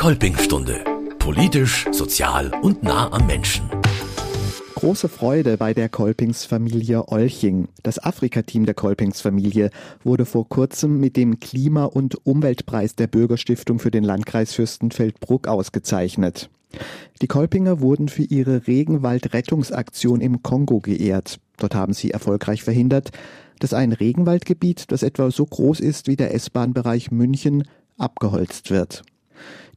Kolpingstunde. 0.00 0.82
Politisch, 1.18 1.86
sozial 1.92 2.50
und 2.62 2.82
nah 2.82 3.12
am 3.12 3.26
Menschen. 3.26 3.68
Große 4.76 5.10
Freude 5.10 5.58
bei 5.58 5.74
der 5.74 5.90
Kolpingsfamilie 5.90 7.08
Olching. 7.08 7.68
Das 7.82 8.02
Afrika-Team 8.02 8.64
der 8.64 8.72
Kolpingsfamilie 8.72 9.68
wurde 10.02 10.24
vor 10.24 10.48
kurzem 10.48 11.00
mit 11.00 11.18
dem 11.18 11.38
Klima- 11.38 11.84
und 11.84 12.26
Umweltpreis 12.26 12.96
der 12.96 13.08
Bürgerstiftung 13.08 13.78
für 13.78 13.90
den 13.90 14.02
Landkreis 14.02 14.54
Fürstenfeldbruck 14.54 15.46
ausgezeichnet. 15.46 16.48
Die 17.20 17.26
Kolpinger 17.26 17.82
wurden 17.82 18.08
für 18.08 18.24
ihre 18.24 18.66
Regenwaldrettungsaktion 18.66 20.22
im 20.22 20.42
Kongo 20.42 20.80
geehrt. 20.80 21.40
Dort 21.58 21.74
haben 21.74 21.92
sie 21.92 22.10
erfolgreich 22.10 22.62
verhindert, 22.62 23.10
dass 23.58 23.74
ein 23.74 23.92
Regenwaldgebiet, 23.92 24.90
das 24.92 25.02
etwa 25.02 25.30
so 25.30 25.44
groß 25.44 25.78
ist 25.80 26.06
wie 26.06 26.16
der 26.16 26.32
S-Bahn-Bereich 26.32 27.10
München, 27.10 27.64
abgeholzt 27.98 28.70
wird. 28.70 29.02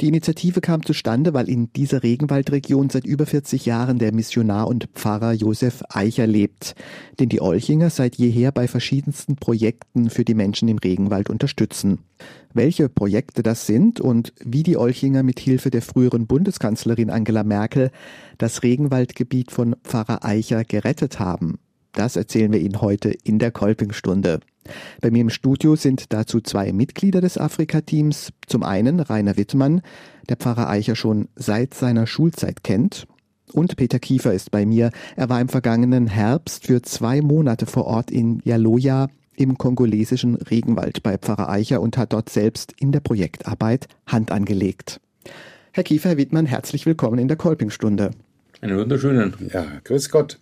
Die 0.02 0.08
Initiative 0.08 0.60
kam 0.60 0.86
zustande, 0.86 1.34
weil 1.34 1.50
in 1.50 1.72
dieser 1.74 2.04
Regenwaldregion 2.04 2.90
seit 2.90 3.06
über 3.06 3.26
40 3.26 3.66
Jahren 3.66 4.00
der 4.00 4.14
Missionar 4.14 4.68
und 4.68 4.90
Pfarrer 4.94 5.34
Josef 5.34 5.84
Eicher 5.90 6.28
lebt, 6.28 6.76
den 7.20 7.30
die 7.30 7.42
Olchinger 7.42 7.90
seit 7.90 8.16
jeher 8.16 8.52
bei 8.52 8.68
verschiedensten 8.68 9.36
Projekten 9.36 10.10
für 10.10 10.26
die 10.26 10.34
Menschen 10.34 10.68
im 10.68 10.78
Regenwald 10.78 11.30
unterstützen. 11.30 12.00
Welche 12.54 12.90
Projekte 12.90 13.44
das 13.44 13.66
sind 13.66 14.00
und 14.00 14.34
wie 14.44 14.64
die 14.64 14.78
Olchinger 14.78 15.24
mit 15.24 15.40
Hilfe 15.40 15.70
der 15.70 15.82
früheren 15.82 16.28
Bundeskanzlerin 16.28 17.10
Angela 17.10 17.44
Merkel 17.44 17.92
das 18.38 18.64
Regenwaldgebiet 18.64 19.52
von 19.52 19.76
Pfarrer 19.84 20.24
Eicher 20.24 20.64
gerettet 20.64 21.20
haben, 21.20 21.60
das 21.94 22.16
erzählen 22.16 22.52
wir 22.52 22.60
Ihnen 22.60 22.82
heute 22.82 23.10
in 23.24 23.40
der 23.40 23.52
Kolpingstunde. 23.52 24.40
Bei 25.02 25.12
mir 25.12 25.22
im 25.22 25.30
Studio 25.30 25.76
sind 25.76 26.14
dazu 26.14 26.42
zwei 26.42 26.72
Mitglieder 26.72 27.22
des 27.22 27.38
Afrika-Teams. 27.38 28.32
Zum 28.48 28.64
einen 28.64 29.00
Rainer 29.00 29.38
Wittmann, 29.38 29.82
der 30.30 30.38
Pfarrer 30.38 30.70
Eicher 30.70 30.96
schon 30.96 31.28
seit 31.36 31.74
seiner 31.74 32.08
Schulzeit 32.08 32.64
kennt. 32.64 33.08
Und 33.52 33.76
Peter 33.76 34.00
Kiefer 34.00 34.34
ist 34.34 34.52
bei 34.52 34.66
mir. 34.66 34.92
Er 35.16 35.30
war 35.30 35.40
im 35.40 35.50
vergangenen 35.50 36.08
Herbst 36.08 36.66
für 36.66 36.82
zwei 36.82 37.22
Monate 37.22 37.66
vor 37.66 37.86
Ort 37.86 38.10
in 38.10 38.42
Yaloya 38.44 39.08
im 39.36 39.58
kongolesischen 39.58 40.36
Regenwald 40.36 41.04
bei 41.04 41.18
Pfarrer 41.18 41.50
Eicher 41.50 41.82
und 41.82 41.98
hat 41.98 42.14
dort 42.14 42.30
selbst 42.30 42.74
in 42.80 42.92
der 42.92 43.00
Projektarbeit 43.00 43.88
Hand 44.08 44.32
angelegt. 44.32 45.00
Herr 45.72 45.84
Kiefer, 45.84 46.10
Herr 46.10 46.18
Wittmann, 46.18 46.46
herzlich 46.46 46.86
willkommen 46.86 47.20
in 47.20 47.28
der 47.28 47.38
Kolpingstunde. 47.38 48.12
Einen 48.62 48.78
wunderschönen. 48.78 49.34
Ja, 49.52 49.66
grüß 49.84 50.10
Gott. 50.10 50.40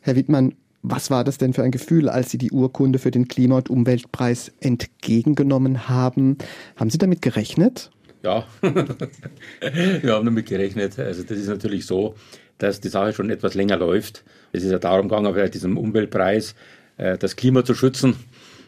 Herr 0.00 0.16
Wittmann, 0.16 0.54
was 0.86 1.10
war 1.10 1.24
das 1.24 1.38
denn 1.38 1.54
für 1.54 1.62
ein 1.62 1.70
Gefühl, 1.70 2.10
als 2.10 2.30
Sie 2.30 2.36
die 2.36 2.50
Urkunde 2.50 2.98
für 2.98 3.10
den 3.10 3.26
Klima- 3.26 3.56
und 3.56 3.70
Umweltpreis 3.70 4.52
entgegengenommen 4.60 5.88
haben? 5.88 6.36
Haben 6.76 6.90
Sie 6.90 6.98
damit 6.98 7.22
gerechnet? 7.22 7.90
Ja, 8.22 8.44
wir 8.60 10.12
haben 10.12 10.26
damit 10.26 10.46
gerechnet. 10.46 10.98
Also 10.98 11.22
das 11.22 11.38
ist 11.38 11.48
natürlich 11.48 11.86
so, 11.86 12.16
dass 12.58 12.82
die 12.82 12.88
Sache 12.88 13.14
schon 13.14 13.30
etwas 13.30 13.54
länger 13.54 13.78
läuft. 13.78 14.24
Es 14.52 14.62
ist 14.62 14.72
ja 14.72 14.78
darum 14.78 15.08
gegangen, 15.08 15.34
bei 15.34 15.48
diesem 15.48 15.78
Umweltpreis 15.78 16.54
äh, 16.98 17.16
das 17.16 17.34
Klima 17.34 17.64
zu 17.64 17.74
schützen. 17.74 18.16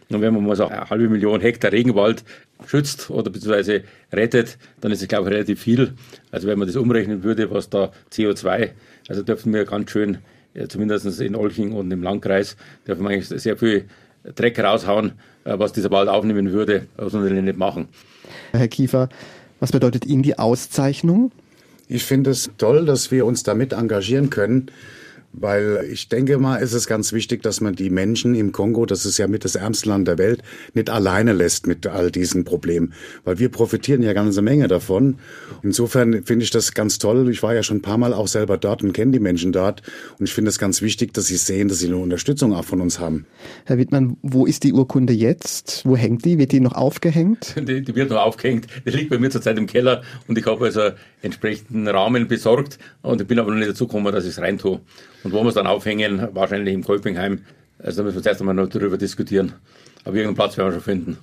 Und 0.09 0.23
wenn 0.23 0.33
man 0.33 0.47
mal 0.47 0.57
so 0.57 0.69
eine 0.69 0.89
halbe 0.89 1.11
Million 1.11 1.43
Hektar 1.43 1.73
Regenwald 1.73 2.25
schützt 2.67 3.11
oder 3.11 3.31
beziehungsweise 3.31 3.83
rettet, 4.11 4.57
dann 4.81 4.91
ist 4.91 5.03
es, 5.03 5.09
glaube 5.09 5.29
ich, 5.29 5.35
relativ 5.35 5.61
viel. 5.61 5.93
Also 6.31 6.49
wenn 6.49 6.59
man 6.59 6.67
das 6.67 6.77
umrechnen 6.77 7.25
würde, 7.25 7.51
was 7.51 7.69
da 7.69 7.93
CO2, 8.11 8.71
also 9.09 9.23
dürften 9.23 9.53
wir 9.53 9.67
ganz 9.67 9.91
schön 9.91 10.19
zumindest 10.69 11.21
in 11.21 11.35
Olching 11.35 11.73
und 11.73 11.91
im 11.91 12.03
Landkreis, 12.03 12.57
dürfen 12.87 13.05
wir 13.05 13.11
eigentlich 13.11 13.29
sehr 13.29 13.57
viel 13.57 13.85
Dreck 14.35 14.59
raushauen, 14.59 15.13
äh, 15.45 15.59
was 15.59 15.73
dieser 15.73 15.91
Wald 15.91 16.09
aufnehmen 16.09 16.53
würde, 16.53 16.87
was 16.97 17.13
wir 17.13 17.31
nicht 17.31 17.59
machen. 17.59 17.89
Herr 18.53 18.69
Kiefer, 18.69 19.09
was 19.61 19.73
bedeutet 19.73 20.07
Ihnen 20.07 20.23
die 20.23 20.39
Auszeichnung? 20.39 21.33
Ich 21.89 22.05
finde 22.05 22.31
es 22.31 22.51
toll, 22.59 22.85
dass 22.85 23.11
wir 23.11 23.27
uns 23.27 23.45
damit 23.45 23.73
engagieren 23.73 24.31
können. 24.31 24.67
Weil 25.39 25.87
ich 25.93 26.09
denke 26.09 26.39
mal, 26.39 26.57
ist 26.57 26.73
es 26.73 26.87
ganz 26.87 27.13
wichtig, 27.13 27.43
dass 27.43 27.61
man 27.61 27.75
die 27.75 27.91
Menschen 27.91 28.35
im 28.35 28.53
Kongo, 28.53 28.87
das 28.87 29.05
ist 29.05 29.19
ja 29.19 29.29
mit 29.29 29.45
das 29.45 29.55
ärmste 29.55 29.91
Land 29.91 30.09
der 30.09 30.17
Welt, 30.17 30.43
nicht 30.73 30.89
alleine 30.89 31.35
lässt 31.35 31.67
mit 31.67 31.87
all 31.87 32.11
diesen 32.11 32.45
Problemen. 32.45 32.95
Weil 33.25 33.39
wir 33.39 33.51
profitieren 33.51 34.03
ja 34.03 34.15
ganze 34.15 34.41
Menge 34.41 34.67
davon. 34.67 35.17
Insofern 35.63 36.25
finde 36.25 36.45
ich 36.45 36.51
das 36.51 36.73
ganz 36.73 36.99
toll. 36.99 37.31
Ich 37.31 37.43
war 37.43 37.55
ja 37.55 37.63
schon 37.63 37.79
ein 37.79 37.83
paar 37.83 37.99
Mal 37.99 38.15
auch 38.15 38.29
selber 38.29 38.57
dort 38.57 38.83
und 38.83 38.95
kenne 38.95 39.13
die 39.13 39.21
Menschen 39.21 39.53
dort. 39.53 39.83
Und 40.19 40.27
ich 40.27 40.33
finde 40.33 40.49
es 40.49 40.59
ganz 40.59 40.81
wichtig, 40.81 41.13
dass 41.13 41.27
sie 41.27 41.37
sehen, 41.37 41.69
dass 41.69 41.81
sie 41.81 41.89
eine 41.89 41.99
Unterstützung 41.99 42.55
auch 42.55 42.65
von 42.65 42.81
uns 42.81 42.99
haben. 42.99 43.27
Herr 43.67 43.77
Wittmann, 43.77 44.17
wo 44.23 44.47
ist 44.47 44.65
die 44.65 44.73
Urkunde 44.73 45.13
jetzt? 45.13 45.83
Wo 45.85 45.97
hängt 45.97 46.25
die? 46.25 46.39
Wird 46.39 46.53
die 46.53 46.61
noch 46.61 46.75
aufgehängt? 46.75 47.55
Die, 47.67 47.83
die 47.83 47.95
wird 47.97 48.11
noch 48.11 48.19
aufgehängt. 48.19 48.69
Die 48.87 48.91
liegt 48.91 49.11
bei 49.11 49.19
mir 49.19 49.29
zurzeit 49.29 49.59
im 49.59 49.67
Keller 49.67 50.03
und 50.29 50.39
ich 50.39 50.47
habe 50.47 50.67
also 50.67 50.91
entsprechenden 51.23 51.89
Rahmen 51.89 52.29
besorgt 52.29 52.79
und 53.03 53.21
ich 53.21 53.27
bin 53.27 53.41
aber 53.41 53.51
noch 53.51 53.59
nicht 53.59 53.71
dazu 53.71 53.87
gekommen, 53.87 54.13
dass 54.13 54.25
ich 54.25 54.31
es 54.31 54.39
reintue. 54.39 54.81
Und 55.27 55.33
wo 55.33 55.43
wir 55.43 55.49
es 55.49 55.55
dann 55.55 55.67
aufhängen, 55.67 56.29
wahrscheinlich 56.35 56.73
im 56.73 56.85
Kolpingheim, 56.85 57.41
also 57.81 57.97
da 57.97 58.05
müssen 58.05 58.15
wir 58.15 58.23
zuerst 58.23 58.41
einmal 58.41 58.55
noch 58.55 58.69
darüber 58.69 58.97
diskutieren. 58.97 59.55
Aber 60.05 60.15
irgendeinen 60.15 60.37
Platz 60.37 60.57
werden 60.57 60.69
wir 60.69 60.75
schon 60.75 60.83
finden. 60.83 61.19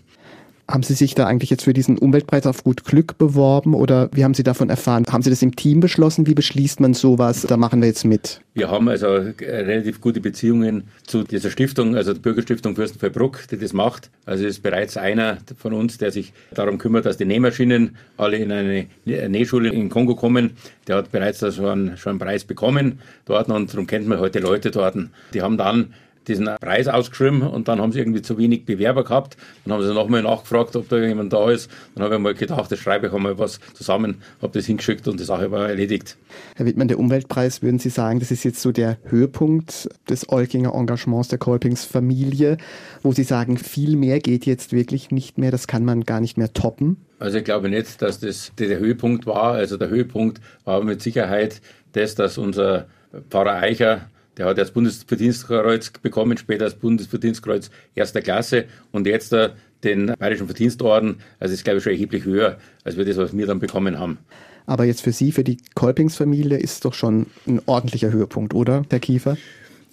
Haben 0.70 0.84
Sie 0.84 0.94
sich 0.94 1.14
da 1.14 1.28
eigentlich 1.28 1.50
jetzt 1.50 1.64
für 1.64 1.74
diesen 1.74 1.98
Umweltpreis 1.98 2.48
auf 2.48 2.64
gut 2.64 2.86
Glück 2.86 3.18
beworben 3.18 3.74
oder 3.74 4.10
wie 4.14 4.24
haben 4.24 4.34
Sie 4.34 4.44
davon 4.44 4.70
erfahren? 4.70 5.06
Haben 5.12 5.22
Sie 5.22 5.30
das 5.30 5.42
im 5.42 5.56
Team 5.56 5.82
beschlossen? 5.82 6.26
Wie 6.26 6.34
beschließt 6.34 6.80
man 6.80 6.94
sowas? 6.94 7.42
Da 7.42 7.58
machen 7.58 7.82
wir 7.82 7.88
jetzt 7.90 8.06
mit. 8.06 8.40
Wir 8.54 8.72
haben 8.72 8.88
also 8.88 9.08
relativ 9.42 10.00
gute 10.00 10.22
Beziehungen 10.22 10.84
zu 11.06 11.24
dieser 11.24 11.50
Stiftung, 11.50 11.98
also 11.98 12.14
der 12.14 12.22
Bürgerstiftung 12.22 12.76
Fürstenfeldbruck, 12.76 13.48
die 13.52 13.58
das 13.58 13.74
macht. 13.74 14.10
Also 14.26 14.46
ist 14.46 14.64
bereits 14.64 14.96
einer 14.96 15.38
von 15.58 15.74
uns, 15.74 15.98
der 15.98 16.12
sich 16.12 16.32
darum 16.54 16.78
kümmert, 16.78 17.06
dass 17.06 17.18
die 17.18 17.26
Nähmaschinen 17.26 17.98
alle 18.16 18.38
in 18.38 18.52
eine 18.52 18.88
Nähschule 19.06 19.70
in 19.70 19.90
Kongo 19.90 20.16
kommen. 20.16 20.52
Der 20.88 20.98
hat 20.98 21.12
bereits 21.12 21.40
schon 21.40 21.66
einen, 21.66 21.98
schon 21.98 22.12
einen 22.12 22.20
Preis 22.20 22.46
bekommen 22.46 23.00
dort 23.26 23.50
und 23.50 23.74
darum 23.74 23.86
kennt 23.86 24.08
man 24.08 24.20
heute 24.20 24.40
Leute 24.40 24.72
dort. 24.72 24.96
Die 25.34 25.42
haben 25.42 25.58
dann 25.58 25.94
diesen 26.28 26.50
Preis 26.60 26.88
ausgeschrieben 26.88 27.42
und 27.42 27.68
dann 27.68 27.82
haben 27.82 27.92
sie 27.92 28.00
irgendwie 28.00 28.22
zu 28.22 28.38
wenig 28.38 28.66
Bewerber 28.66 29.04
gehabt. 29.04 29.38
Dann 29.66 29.74
haben 29.74 29.84
sie 29.84 29.94
nochmal 29.94 30.24
nachgefragt, 30.24 30.76
ob 30.76 30.90
da 30.90 30.98
jemand 30.98 31.34
da 31.34 31.50
ist. 31.52 31.70
Dann 31.96 32.04
habe 32.04 32.16
ich 32.16 32.22
mal 32.22 32.34
gedacht, 32.34 32.72
das 32.72 32.80
schreibe 32.80 33.08
ich 33.08 33.14
einmal 33.14 33.38
was 33.38 33.60
zusammen, 33.74 34.22
habe 34.42 34.54
das 34.54 34.66
hingeschickt 34.66 35.08
und 35.08 35.20
die 35.20 35.24
Sache 35.26 35.52
war 35.52 35.70
erledigt. 35.70 36.18
Herr 36.56 36.66
Wittmann, 36.66 36.88
der 36.88 37.00
Umweltpreis, 37.00 37.62
würden 37.62 37.80
Sie 37.80 37.90
sagen, 37.90 38.20
das 38.20 38.32
ist 38.32 38.44
jetzt 38.44 38.62
so 38.62 38.72
der 38.72 38.98
Höhepunkt 39.04 39.90
des 40.10 40.30
Olkinger 40.30 40.74
Engagements 40.74 41.28
der 41.28 41.40
Kolpings 41.40 41.86
Familie, 41.86 42.58
wo 43.02 43.12
Sie 43.12 43.24
sagen, 43.24 43.58
viel 43.58 43.96
mehr 43.96 44.20
geht 44.20 44.46
jetzt 44.46 44.74
wirklich 44.74 45.12
nicht 45.12 45.38
mehr, 45.38 45.52
das 45.52 45.68
kann 45.68 45.86
man 45.86 46.04
gar 46.04 46.22
nicht 46.22 46.38
mehr 46.38 46.54
toppen? 46.54 46.98
Also 47.20 47.38
ich 47.38 47.46
glaube 47.46 47.70
nicht, 47.70 48.02
dass 48.02 48.20
das 48.20 48.52
der 48.58 48.80
Höhepunkt 48.80 49.26
war. 49.26 49.54
Also 49.54 49.78
der 49.78 49.90
Höhepunkt 49.90 50.42
war 50.66 50.84
mit 50.84 51.02
Sicherheit 51.02 51.62
das, 51.94 52.16
dass 52.16 52.38
unser 52.38 52.88
Pfarrer 53.30 53.62
Eicher 53.62 54.10
der 54.38 54.48
hat 54.48 54.58
das 54.58 54.72
Bundesverdienstkreuz 54.72 55.92
bekommen, 56.02 56.38
später 56.38 56.66
das 56.66 56.76
Bundesverdienstkreuz 56.76 57.70
erster 57.96 58.22
Klasse 58.22 58.66
und 58.92 59.08
jetzt 59.08 59.34
äh, 59.34 59.50
den 59.84 60.14
Bayerischen 60.18 60.48
Verdienstorden. 60.48 61.18
Also 61.40 61.54
ist, 61.54 61.64
glaube 61.64 61.78
ich, 61.78 61.84
schon 61.84 61.94
erheblich 61.94 62.26
höher, 62.26 62.58
als 62.84 62.98
wir 62.98 63.06
das, 63.06 63.18
was 63.18 63.36
wir 63.36 63.46
dann 63.46 63.60
bekommen 63.60 64.00
haben. 64.00 64.18
Aber 64.66 64.86
jetzt 64.86 65.02
für 65.02 65.12
Sie, 65.12 65.32
für 65.32 65.44
die 65.44 65.58
Kolpingsfamilie, 65.76 66.58
ist 66.58 66.72
es 66.72 66.80
doch 66.80 66.94
schon 66.94 67.28
ein 67.46 67.62
ordentlicher 67.66 68.12
Höhepunkt, 68.12 68.54
oder, 68.54 68.84
Herr 68.90 69.00
Kiefer? 69.00 69.38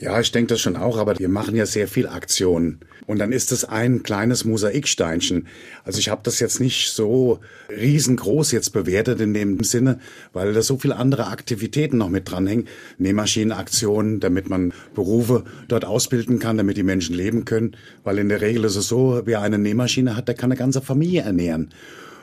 Ja, 0.00 0.18
ich 0.18 0.32
denke 0.32 0.54
das 0.54 0.62
schon 0.62 0.76
auch, 0.76 0.96
aber 0.96 1.18
wir 1.18 1.28
machen 1.28 1.54
ja 1.54 1.66
sehr 1.66 1.86
viel 1.86 2.06
Aktionen. 2.06 2.80
Und 3.06 3.18
dann 3.18 3.32
ist 3.32 3.52
es 3.52 3.66
ein 3.66 4.02
kleines 4.02 4.46
Mosaiksteinchen. 4.46 5.46
Also 5.84 5.98
ich 5.98 6.08
habe 6.08 6.22
das 6.24 6.40
jetzt 6.40 6.58
nicht 6.58 6.88
so 6.90 7.40
riesengroß 7.68 8.50
jetzt 8.52 8.70
bewertet 8.70 9.20
in 9.20 9.34
dem 9.34 9.62
Sinne, 9.62 10.00
weil 10.32 10.54
da 10.54 10.62
so 10.62 10.78
viele 10.78 10.96
andere 10.96 11.26
Aktivitäten 11.26 11.98
noch 11.98 12.08
mit 12.08 12.30
dranhängen. 12.30 12.66
Nähmaschinenaktionen, 12.96 14.20
damit 14.20 14.48
man 14.48 14.72
Berufe 14.94 15.44
dort 15.68 15.84
ausbilden 15.84 16.38
kann, 16.38 16.56
damit 16.56 16.78
die 16.78 16.82
Menschen 16.82 17.14
leben 17.14 17.44
können. 17.44 17.76
Weil 18.02 18.18
in 18.20 18.30
der 18.30 18.40
Regel 18.40 18.64
ist 18.64 18.76
es 18.76 18.88
so, 18.88 19.20
wer 19.26 19.42
eine 19.42 19.58
Nähmaschine 19.58 20.16
hat, 20.16 20.28
der 20.28 20.34
kann 20.34 20.50
eine 20.50 20.58
ganze 20.58 20.80
Familie 20.80 21.22
ernähren. 21.22 21.74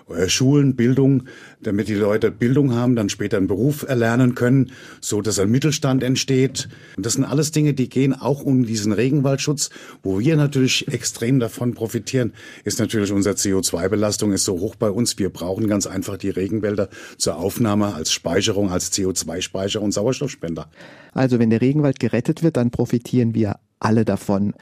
Äh, 0.09 0.29
Schulen, 0.29 0.75
Bildung, 0.75 1.23
damit 1.61 1.87
die 1.90 1.96
Leute 1.96 2.32
Bildung 2.32 2.73
haben, 2.73 2.96
dann 2.96 3.09
später 3.09 3.37
einen 3.37 3.47
Beruf 3.47 3.84
erlernen 3.84 4.35
können, 4.35 4.72
so 5.02 5.22
dass 5.22 5.40
ein 5.40 5.49
Mittelstand 5.49 6.03
entsteht. 6.03 6.70
Und 6.96 7.05
das 7.05 7.14
sind 7.14 7.26
alles 7.26 7.52
Dinge, 7.52 7.73
die 7.73 7.90
gehen 7.90 8.14
auch 8.14 8.41
um 8.43 8.66
diesen 8.66 8.93
Regenwaldschutz. 8.93 9.70
Wo 10.03 10.20
wir 10.20 10.35
natürlich 10.37 10.87
extrem 10.87 11.40
davon 11.40 11.73
profitieren, 11.73 12.34
ist 12.64 12.79
natürlich 12.79 13.11
unsere 13.11 13.35
CO2-Belastung 13.35 14.32
ist 14.32 14.46
so 14.46 14.59
hoch 14.59 14.76
bei 14.76 14.90
uns. 14.90 15.17
Wir 15.20 15.29
brauchen 15.29 15.67
ganz 15.67 15.87
einfach 15.87 16.17
die 16.17 16.29
Regenwälder 16.29 16.90
zur 17.17 17.37
Aufnahme 17.37 17.93
als 17.93 18.11
Speicherung, 18.11 18.72
als 18.72 18.93
CO2-Speicher 18.93 19.82
und 19.82 19.91
Sauerstoffspender. 19.91 20.70
Also 21.14 21.40
wenn 21.40 21.49
der 21.49 21.61
Regenwald 21.61 21.99
gerettet 21.99 22.43
wird, 22.43 22.58
dann 22.58 22.72
profitieren 22.72 23.34
wir 23.34 23.59
alle 23.79 24.05
davon. 24.05 24.53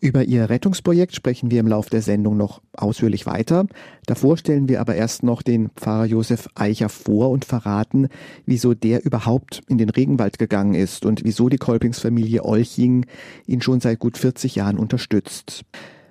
Über 0.00 0.24
Ihr 0.24 0.48
Rettungsprojekt 0.48 1.14
sprechen 1.14 1.50
wir 1.50 1.58
im 1.60 1.66
Laufe 1.66 1.90
der 1.90 2.02
Sendung 2.02 2.36
noch 2.36 2.62
ausführlich 2.72 3.26
weiter. 3.26 3.66
Davor 4.06 4.36
stellen 4.38 4.68
wir 4.68 4.80
aber 4.80 4.94
erst 4.94 5.24
noch 5.24 5.42
den 5.42 5.70
Pfarrer 5.70 6.04
Josef 6.04 6.48
Eicher 6.54 6.88
vor 6.88 7.30
und 7.30 7.44
verraten, 7.44 8.08
wieso 8.46 8.74
der 8.74 9.04
überhaupt 9.04 9.62
in 9.68 9.78
den 9.78 9.90
Regenwald 9.90 10.38
gegangen 10.38 10.74
ist 10.74 11.04
und 11.04 11.24
wieso 11.24 11.48
die 11.48 11.58
Kolpingsfamilie 11.58 12.44
Olching 12.44 13.06
ihn 13.46 13.60
schon 13.60 13.80
seit 13.80 13.98
gut 13.98 14.18
40 14.18 14.54
Jahren 14.54 14.78
unterstützt. 14.78 15.64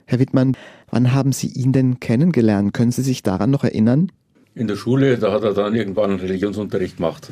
Herr 0.05 0.19
Wittmann, 0.19 0.57
wann 0.91 1.13
haben 1.13 1.31
Sie 1.31 1.47
ihn 1.47 1.71
denn 1.71 1.99
kennengelernt? 1.99 2.73
Können 2.73 2.91
Sie 2.91 3.03
sich 3.03 3.23
daran 3.23 3.51
noch 3.51 3.63
erinnern? 3.63 4.11
in 4.57 4.67
der 4.67 4.75
Schule, 4.75 5.17
da 5.17 5.31
hat 5.31 5.43
er 5.43 5.53
dann 5.53 5.75
irgendwann 5.75 6.15
Religionsunterricht 6.15 6.97
gemacht. 6.97 7.31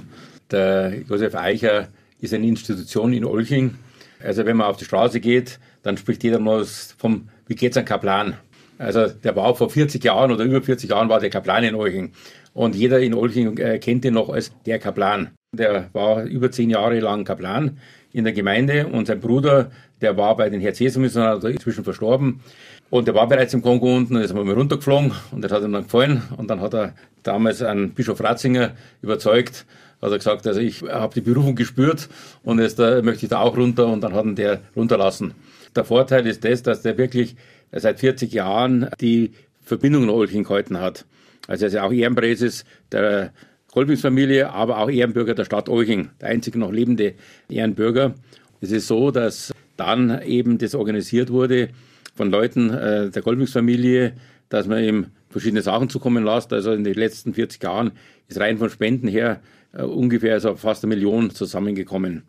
Der 0.51 1.01
Josef 1.09 1.33
Eicher 1.33 1.87
ist 2.21 2.33
eine 2.33 2.45
Institution 2.45 3.13
in 3.13 3.25
Olching. 3.25 3.75
Also 4.23 4.45
wenn 4.45 4.57
man 4.57 4.67
auf 4.67 4.77
die 4.77 4.85
Straße 4.85 5.19
geht, 5.19 5.59
dann 5.85 5.97
spricht 5.97 6.23
jeder 6.23 6.39
mal 6.39 6.65
vom, 6.65 7.29
wie 7.45 7.55
geht's 7.55 7.77
an 7.77 7.85
Kaplan? 7.85 8.35
Also 8.79 9.07
der 9.07 9.35
war 9.35 9.55
vor 9.55 9.69
40 9.69 10.03
Jahren 10.03 10.31
oder 10.31 10.43
über 10.43 10.61
40 10.61 10.89
Jahren 10.89 11.09
war 11.09 11.19
der 11.19 11.29
Kaplan 11.29 11.63
in 11.63 11.75
Olching. 11.75 12.11
Und 12.53 12.75
jeder 12.75 12.99
in 12.99 13.13
Olching 13.13 13.57
äh, 13.57 13.77
kennt 13.77 14.03
ihn 14.03 14.15
noch 14.15 14.29
als 14.29 14.51
der 14.65 14.79
Kaplan. 14.79 15.29
Der 15.53 15.89
war 15.93 16.23
über 16.23 16.51
zehn 16.51 16.71
Jahre 16.71 16.99
lang 16.99 17.23
Kaplan 17.23 17.77
in 18.11 18.23
der 18.23 18.33
Gemeinde 18.33 18.87
und 18.87 19.05
sein 19.07 19.19
Bruder, 19.19 19.71
der 20.01 20.17
war 20.17 20.35
bei 20.35 20.49
den 20.49 20.59
Herz-Jesu-Missionaren 20.59 21.51
inzwischen 21.51 21.83
verstorben. 21.83 22.41
Und 22.89 23.07
er 23.07 23.13
war 23.13 23.27
bereits 23.27 23.53
im 23.53 23.61
Kongo 23.61 23.95
unten, 23.95 24.15
ist 24.15 24.33
mal 24.33 24.49
runtergeflogen 24.49 25.11
und 25.31 25.43
das 25.43 25.51
hat 25.51 25.63
ihm 25.63 25.71
dann 25.71 25.83
gefallen. 25.83 26.23
Und 26.35 26.49
dann 26.49 26.61
hat 26.61 26.73
er 26.73 26.95
damals 27.23 27.61
einen 27.61 27.91
Bischof 27.91 28.23
Ratzinger 28.23 28.71
überzeugt, 29.01 29.65
hat 30.05 30.11
er 30.11 30.17
gesagt, 30.17 30.47
also 30.47 30.59
ich 30.59 30.81
habe 30.83 31.13
die 31.13 31.21
Berufung 31.21 31.55
gespürt 31.55 32.09
und 32.43 32.59
jetzt 32.59 32.79
da 32.79 33.01
möchte 33.01 33.25
ich 33.25 33.29
da 33.29 33.39
auch 33.39 33.57
runter 33.57 33.87
und 33.87 34.01
dann 34.01 34.13
hat 34.13 34.25
ihn 34.25 34.35
der 34.35 34.61
runterlassen. 34.75 35.33
Der 35.75 35.83
Vorteil 35.83 36.25
ist 36.27 36.45
das, 36.45 36.63
dass 36.63 36.81
der 36.81 36.97
wirklich 36.97 37.35
seit 37.71 37.99
40 37.99 38.31
Jahren 38.31 38.89
die 39.01 39.33
Verbindung 39.61 40.05
nach 40.05 40.13
Olching 40.13 40.43
gehalten 40.43 40.79
hat. 40.79 41.05
Also 41.47 41.65
er 41.65 41.67
ist 41.67 41.73
ja 41.73 41.83
auch 41.83 41.91
Ehrenpräses 41.91 42.65
der 42.91 43.33
Kolpingsfamilie, 43.71 44.49
aber 44.49 44.77
auch 44.77 44.89
Ehrenbürger 44.89 45.35
der 45.35 45.45
Stadt 45.45 45.67
Olching, 45.67 46.09
der 46.21 46.29
einzige 46.29 46.57
noch 46.57 46.71
lebende 46.71 47.15
Ehrenbürger. 47.49 48.15
Es 48.61 48.71
ist 48.71 48.87
so, 48.87 49.11
dass 49.11 49.51
dann 49.75 50.21
eben 50.21 50.57
das 50.57 50.75
organisiert 50.75 51.29
wurde 51.29 51.69
von 52.15 52.31
Leuten 52.31 52.69
äh, 52.69 53.09
der 53.09 53.21
Kolpingsfamilie, 53.21 54.13
dass 54.49 54.67
man 54.67 54.83
ihm 54.83 55.07
verschiedene 55.35 55.61
Sachen 55.61 55.89
zukommen 55.89 56.23
lässt. 56.23 56.53
Also 56.53 56.71
in 56.71 56.85
den 56.85 56.93
letzten 56.93 57.33
40 57.33 57.61
Jahren 57.61 57.91
ist 58.29 58.39
rein 58.39 58.57
von 58.57 58.69
Spenden 58.69 59.09
her 59.09 59.41
äh, 59.73 59.81
ungefähr 59.81 60.35
also 60.35 60.55
fast 60.55 60.85
eine 60.85 60.95
Million 60.95 61.29
zusammengekommen. 61.29 62.23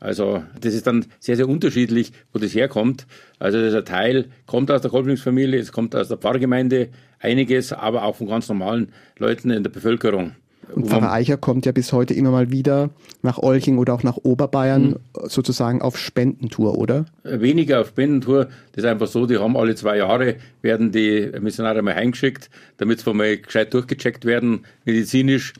Also 0.00 0.42
das 0.60 0.74
ist 0.74 0.88
dann 0.88 1.06
sehr, 1.20 1.36
sehr 1.36 1.48
unterschiedlich, 1.48 2.10
wo 2.32 2.40
das 2.40 2.52
herkommt. 2.52 3.06
Also 3.38 3.62
dieser 3.62 3.84
Teil 3.84 4.30
kommt 4.46 4.68
aus 4.72 4.82
der 4.82 4.90
Kolpingsfamilie, 4.90 5.60
es 5.60 5.70
kommt 5.70 5.94
aus 5.94 6.08
der 6.08 6.16
Pfarrgemeinde 6.16 6.88
einiges, 7.20 7.72
aber 7.72 8.02
auch 8.02 8.16
von 8.16 8.26
ganz 8.26 8.48
normalen 8.48 8.88
Leuten 9.16 9.50
in 9.50 9.62
der 9.62 9.70
Bevölkerung. 9.70 10.34
Und 10.74 10.88
Pfarrer 10.88 11.12
Eicher 11.12 11.36
kommt 11.36 11.66
ja 11.66 11.72
bis 11.72 11.92
heute 11.92 12.14
immer 12.14 12.30
mal 12.30 12.50
wieder 12.50 12.90
nach 13.22 13.38
Olching 13.38 13.78
oder 13.78 13.94
auch 13.94 14.02
nach 14.02 14.16
Oberbayern 14.16 14.90
mhm. 14.90 14.96
sozusagen 15.24 15.82
auf 15.82 15.98
Spendentour, 15.98 16.78
oder? 16.78 17.06
Weniger 17.24 17.80
auf 17.80 17.88
Spendentour. 17.88 18.46
Das 18.72 18.84
ist 18.84 18.90
einfach 18.90 19.08
so, 19.08 19.26
die 19.26 19.38
haben 19.38 19.56
alle 19.56 19.74
zwei 19.74 19.98
Jahre, 19.98 20.36
werden 20.62 20.92
die 20.92 21.30
Missionare 21.40 21.82
mal 21.82 21.94
heimgeschickt, 21.94 22.50
damit 22.76 23.00
sie 23.00 23.14
mal 23.14 23.36
gescheit 23.36 23.74
durchgecheckt 23.74 24.24
werden, 24.24 24.64
medizinisch. 24.84 25.52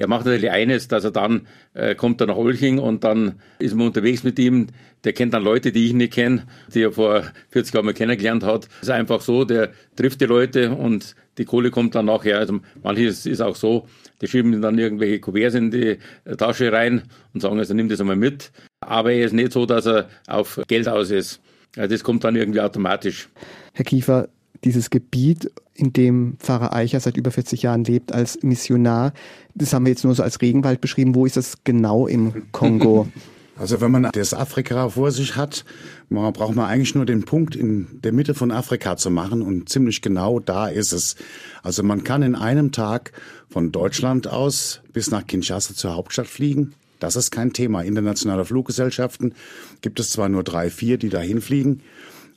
Er 0.00 0.08
macht 0.08 0.24
natürlich 0.24 0.50
eines, 0.50 0.88
dass 0.88 1.04
er 1.04 1.10
dann 1.10 1.46
äh, 1.74 1.94
kommt 1.94 2.22
er 2.22 2.26
nach 2.28 2.36
Olching 2.36 2.78
und 2.78 3.04
dann 3.04 3.34
ist 3.58 3.74
man 3.74 3.88
unterwegs 3.88 4.24
mit 4.24 4.38
ihm. 4.38 4.68
Der 5.04 5.12
kennt 5.12 5.34
dann 5.34 5.42
Leute, 5.42 5.72
die 5.72 5.88
ich 5.88 5.92
nicht 5.92 6.14
kenne, 6.14 6.46
die 6.74 6.84
er 6.84 6.92
vor 6.92 7.22
40 7.50 7.74
Jahren 7.74 7.84
mal 7.84 7.92
kennengelernt 7.92 8.42
hat. 8.42 8.66
Es 8.80 8.88
ist 8.88 8.90
einfach 8.90 9.20
so, 9.20 9.44
der 9.44 9.72
trifft 9.96 10.22
die 10.22 10.24
Leute 10.24 10.74
und 10.74 11.14
die 11.36 11.44
Kohle 11.44 11.70
kommt 11.70 11.94
dann 11.94 12.06
nachher. 12.06 12.38
Also 12.38 12.60
manches 12.82 13.26
ist 13.26 13.42
auch 13.42 13.56
so, 13.56 13.88
die 14.22 14.26
schieben 14.26 14.62
dann 14.62 14.78
irgendwelche 14.78 15.20
Kuverts 15.20 15.54
in 15.54 15.70
die 15.70 15.98
Tasche 16.38 16.72
rein 16.72 17.02
und 17.34 17.42
sagen, 17.42 17.58
also 17.58 17.74
nimm 17.74 17.90
das 17.90 18.00
einmal 18.00 18.16
mit. 18.16 18.52
Aber 18.80 19.12
er 19.12 19.26
ist 19.26 19.34
nicht 19.34 19.52
so, 19.52 19.66
dass 19.66 19.84
er 19.84 20.08
auf 20.26 20.62
Geld 20.66 20.88
aus 20.88 21.10
ist. 21.10 21.42
Also 21.76 21.94
das 21.94 22.02
kommt 22.02 22.24
dann 22.24 22.36
irgendwie 22.36 22.62
automatisch. 22.62 23.28
Herr 23.74 23.84
Kiefer, 23.84 24.30
dieses 24.64 24.90
Gebiet, 24.90 25.50
in 25.74 25.92
dem 25.92 26.36
Pfarrer 26.38 26.74
Eicher 26.74 27.00
seit 27.00 27.16
über 27.16 27.30
40 27.30 27.62
Jahren 27.62 27.84
lebt 27.84 28.12
als 28.12 28.42
Missionar, 28.42 29.12
das 29.54 29.72
haben 29.72 29.86
wir 29.86 29.90
jetzt 29.90 30.04
nur 30.04 30.14
so 30.14 30.22
als 30.22 30.40
Regenwald 30.40 30.80
beschrieben. 30.80 31.14
Wo 31.14 31.26
ist 31.26 31.36
das 31.36 31.64
genau 31.64 32.06
im 32.06 32.50
Kongo? 32.52 33.08
Also 33.60 33.82
wenn 33.82 33.90
man 33.90 34.08
das 34.10 34.32
Afrika 34.32 34.88
vor 34.88 35.10
sich 35.10 35.36
hat, 35.36 35.66
man 36.08 36.32
braucht 36.32 36.54
man 36.54 36.64
eigentlich 36.64 36.94
nur 36.94 37.04
den 37.04 37.26
Punkt 37.26 37.54
in 37.54 38.00
der 38.02 38.10
Mitte 38.10 38.32
von 38.32 38.52
Afrika 38.52 38.96
zu 38.96 39.10
machen 39.10 39.42
und 39.42 39.68
ziemlich 39.68 40.00
genau 40.00 40.40
da 40.40 40.66
ist 40.66 40.92
es. 40.92 41.16
Also 41.62 41.82
man 41.82 42.02
kann 42.02 42.22
in 42.22 42.34
einem 42.34 42.72
Tag 42.72 43.12
von 43.50 43.70
Deutschland 43.70 44.26
aus 44.26 44.80
bis 44.94 45.10
nach 45.10 45.26
Kinshasa 45.26 45.74
zur 45.74 45.94
Hauptstadt 45.94 46.26
fliegen. 46.26 46.72
Das 47.00 47.16
ist 47.16 47.32
kein 47.32 47.52
Thema. 47.52 47.82
Internationale 47.82 48.46
Fluggesellschaften 48.46 49.34
gibt 49.82 50.00
es 50.00 50.08
zwar 50.08 50.30
nur 50.30 50.42
drei, 50.42 50.70
vier, 50.70 50.96
die 50.96 51.10
dahin 51.10 51.42
fliegen, 51.42 51.82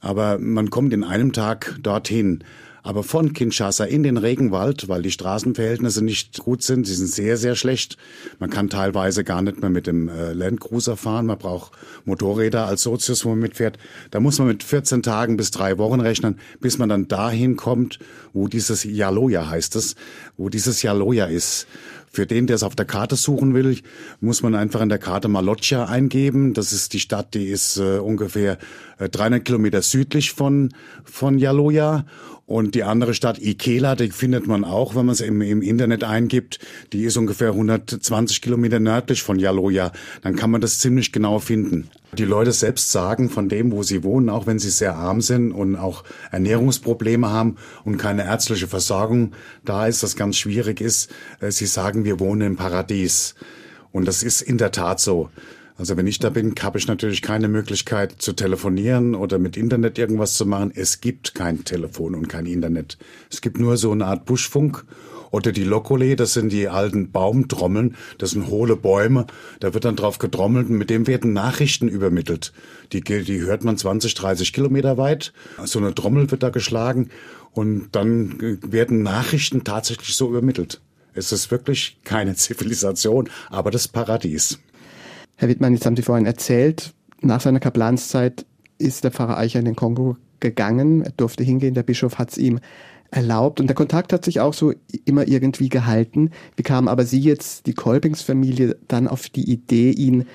aber 0.03 0.37
man 0.37 0.69
kommt 0.69 0.93
in 0.93 1.03
einem 1.03 1.31
Tag 1.31 1.79
dorthin. 1.81 2.43
Aber 2.85 3.03
von 3.03 3.31
Kinshasa 3.31 3.85
in 3.85 4.03
den 4.03 4.17
Regenwald, 4.17 4.89
weil 4.89 5.01
die 5.01 5.11
Straßenverhältnisse 5.11 6.03
nicht 6.03 6.39
gut 6.39 6.63
sind, 6.63 6.85
sie 6.85 6.95
sind 6.95 7.07
sehr, 7.07 7.37
sehr 7.37 7.55
schlecht. 7.55 7.95
Man 8.39 8.49
kann 8.49 8.69
teilweise 8.69 9.23
gar 9.23 9.41
nicht 9.41 9.61
mehr 9.61 9.69
mit 9.69 9.87
dem 9.87 10.09
äh, 10.09 10.33
Landcruiser 10.33 10.97
fahren. 10.97 11.27
Man 11.27 11.37
braucht 11.37 11.71
Motorräder 12.03 12.65
als 12.65 12.81
Sozius, 12.81 13.23
wo 13.23 13.29
man 13.29 13.39
mitfährt. 13.39 13.79
Da 14.11 14.19
muss 14.19 14.37
man 14.37 14.49
mit 14.49 14.63
14 14.63 15.01
Tagen 15.01 15.37
bis 15.37 15.51
drei 15.51 15.77
Wochen 15.77 16.01
rechnen, 16.01 16.39
bis 16.59 16.77
man 16.77 16.89
dann 16.89 17.07
dahin 17.07 17.55
kommt, 17.55 17.99
wo 18.33 18.49
dieses 18.49 18.83
Yaloya 18.83 19.49
heißt 19.49 19.77
es, 19.77 19.95
wo 20.35 20.49
dieses 20.49 20.81
Yaloya 20.81 21.27
ist. 21.27 21.67
Für 22.15 22.27
den, 22.27 22.45
der 22.45 22.57
es 22.57 22.63
auf 22.63 22.75
der 22.75 22.85
Karte 22.85 23.15
suchen 23.15 23.55
will, 23.55 23.79
muss 24.21 24.43
man 24.43 24.53
einfach 24.53 24.81
in 24.81 24.89
der 24.89 24.99
Karte 24.99 25.29
Maloccia 25.29 25.85
eingeben. 25.85 26.53
Das 26.53 26.71
ist 26.71 26.93
die 26.93 26.99
Stadt, 26.99 27.33
die 27.33 27.47
ist 27.47 27.77
äh, 27.77 27.97
ungefähr 27.97 28.59
äh, 28.99 29.09
300 29.09 29.43
Kilometer 29.43 29.81
südlich 29.81 30.31
von, 30.31 30.69
von 31.03 31.39
Yaloya. 31.39 32.05
Und 32.45 32.75
die 32.75 32.83
andere 32.83 33.15
Stadt 33.15 33.41
Ikela, 33.41 33.95
die 33.95 34.11
findet 34.11 34.45
man 34.45 34.63
auch, 34.63 34.93
wenn 34.93 35.07
man 35.07 35.13
es 35.13 35.21
im, 35.21 35.41
im 35.41 35.63
Internet 35.63 36.03
eingibt. 36.03 36.59
Die 36.91 37.03
ist 37.03 37.17
ungefähr 37.17 37.49
120 37.49 38.43
Kilometer 38.43 38.79
nördlich 38.79 39.23
von 39.23 39.39
Yaloya. 39.39 39.91
Dann 40.21 40.35
kann 40.35 40.51
man 40.51 40.61
das 40.61 40.77
ziemlich 40.77 41.13
genau 41.13 41.39
finden. 41.39 41.89
Die 42.17 42.25
Leute 42.25 42.51
selbst 42.51 42.91
sagen 42.91 43.29
von 43.29 43.49
dem, 43.49 43.71
wo 43.71 43.83
sie 43.83 44.03
wohnen, 44.03 44.29
auch 44.29 44.45
wenn 44.45 44.59
sie 44.59 44.69
sehr 44.69 44.95
arm 44.95 45.21
sind 45.21 45.51
und 45.51 45.75
auch 45.75 46.03
Ernährungsprobleme 46.31 47.29
haben 47.29 47.55
und 47.83 47.97
keine 47.97 48.25
ärztliche 48.25 48.67
Versorgung 48.67 49.31
da 49.65 49.87
ist, 49.87 50.03
das 50.03 50.15
ganz 50.15 50.37
schwierig 50.37 50.81
ist, 50.81 51.11
äh, 51.39 51.51
sie 51.51 51.65
sagen, 51.65 52.05
wir 52.05 52.19
wohnen 52.19 52.41
im 52.41 52.55
Paradies. 52.55 53.35
Und 53.91 54.07
das 54.07 54.23
ist 54.23 54.41
in 54.41 54.57
der 54.57 54.71
Tat 54.71 54.99
so. 54.99 55.29
Also 55.75 55.97
wenn 55.97 56.05
ich 56.05 56.19
da 56.19 56.29
bin, 56.29 56.53
habe 56.61 56.77
ich 56.77 56.87
natürlich 56.87 57.21
keine 57.23 57.47
Möglichkeit 57.47 58.15
zu 58.19 58.33
telefonieren 58.33 59.15
oder 59.15 59.39
mit 59.39 59.57
Internet 59.57 59.97
irgendwas 59.97 60.35
zu 60.35 60.45
machen. 60.45 60.71
Es 60.75 61.01
gibt 61.01 61.33
kein 61.33 61.63
Telefon 61.63 62.13
und 62.13 62.29
kein 62.29 62.45
Internet. 62.45 62.97
Es 63.31 63.41
gibt 63.41 63.59
nur 63.59 63.77
so 63.77 63.91
eine 63.91 64.05
Art 64.05 64.25
Buschfunk 64.25 64.85
oder 65.33 65.51
die 65.51 65.63
Lokole, 65.63 66.15
das 66.15 66.33
sind 66.33 66.51
die 66.51 66.67
alten 66.67 67.11
Baumtrommeln, 67.11 67.95
das 68.19 68.31
sind 68.31 68.47
hohle 68.49 68.75
Bäume, 68.75 69.25
da 69.59 69.73
wird 69.73 69.83
dann 69.83 69.95
drauf 69.95 70.19
getrommelt 70.19 70.69
und 70.69 70.77
mit 70.77 70.91
dem 70.91 71.07
werden 71.07 71.33
Nachrichten 71.33 71.87
übermittelt. 71.87 72.53
Die, 72.91 73.01
die 73.01 73.41
hört 73.41 73.63
man 73.63 73.75
20, 73.75 74.13
30 74.13 74.53
Kilometer 74.53 74.99
weit. 74.99 75.33
So 75.65 75.79
eine 75.79 75.95
Trommel 75.95 76.29
wird 76.29 76.43
da 76.43 76.49
geschlagen 76.49 77.09
und 77.51 77.87
dann 77.93 78.59
werden 78.61 79.01
Nachrichten 79.01 79.63
tatsächlich 79.63 80.15
so 80.15 80.29
übermittelt. 80.29 80.81
Es 81.15 81.31
ist 81.31 81.49
wirklich 81.49 81.97
keine 82.03 82.35
Zivilisation, 82.35 83.27
aber 83.49 83.71
das 83.71 83.87
Paradies. 83.87 84.59
Herr 85.37 85.49
Wittmann, 85.49 85.73
jetzt 85.73 85.87
haben 85.87 85.95
Sie 85.95 86.03
vorhin 86.03 86.27
erzählt, 86.27 86.93
nach 87.21 87.41
seiner 87.41 87.59
Kaplanszeit 87.59 88.45
ist 88.77 89.03
der 89.03 89.11
Pfarrer 89.11 89.39
Eicher 89.39 89.57
in 89.57 89.65
den 89.65 89.75
Kongo 89.75 90.15
gegangen. 90.39 91.01
Er 91.01 91.11
durfte 91.11 91.43
hingehen, 91.43 91.73
der 91.73 91.81
Bischof 91.81 92.19
hat 92.19 92.29
es 92.29 92.37
ihm 92.37 92.59
erlaubt 93.13 93.59
und 93.59 93.67
der 93.67 93.75
Kontakt 93.75 94.11
hat 94.11 94.25
sich 94.25 94.39
auch 94.39 94.53
so 94.53 94.73
immer 95.05 95.27
irgendwie 95.27 95.69
gehalten. 95.69 96.31
Wie 96.55 96.63
kamen 96.63 96.87
aber 96.87 97.05
Sie 97.05 97.19
jetzt, 97.19 97.67
die 97.67 97.73
Kolpingsfamilie, 97.73 98.75
dann 98.87 99.07
auf 99.07 99.29
die 99.29 99.49
Idee, 99.49 99.91
ihn 99.91 100.25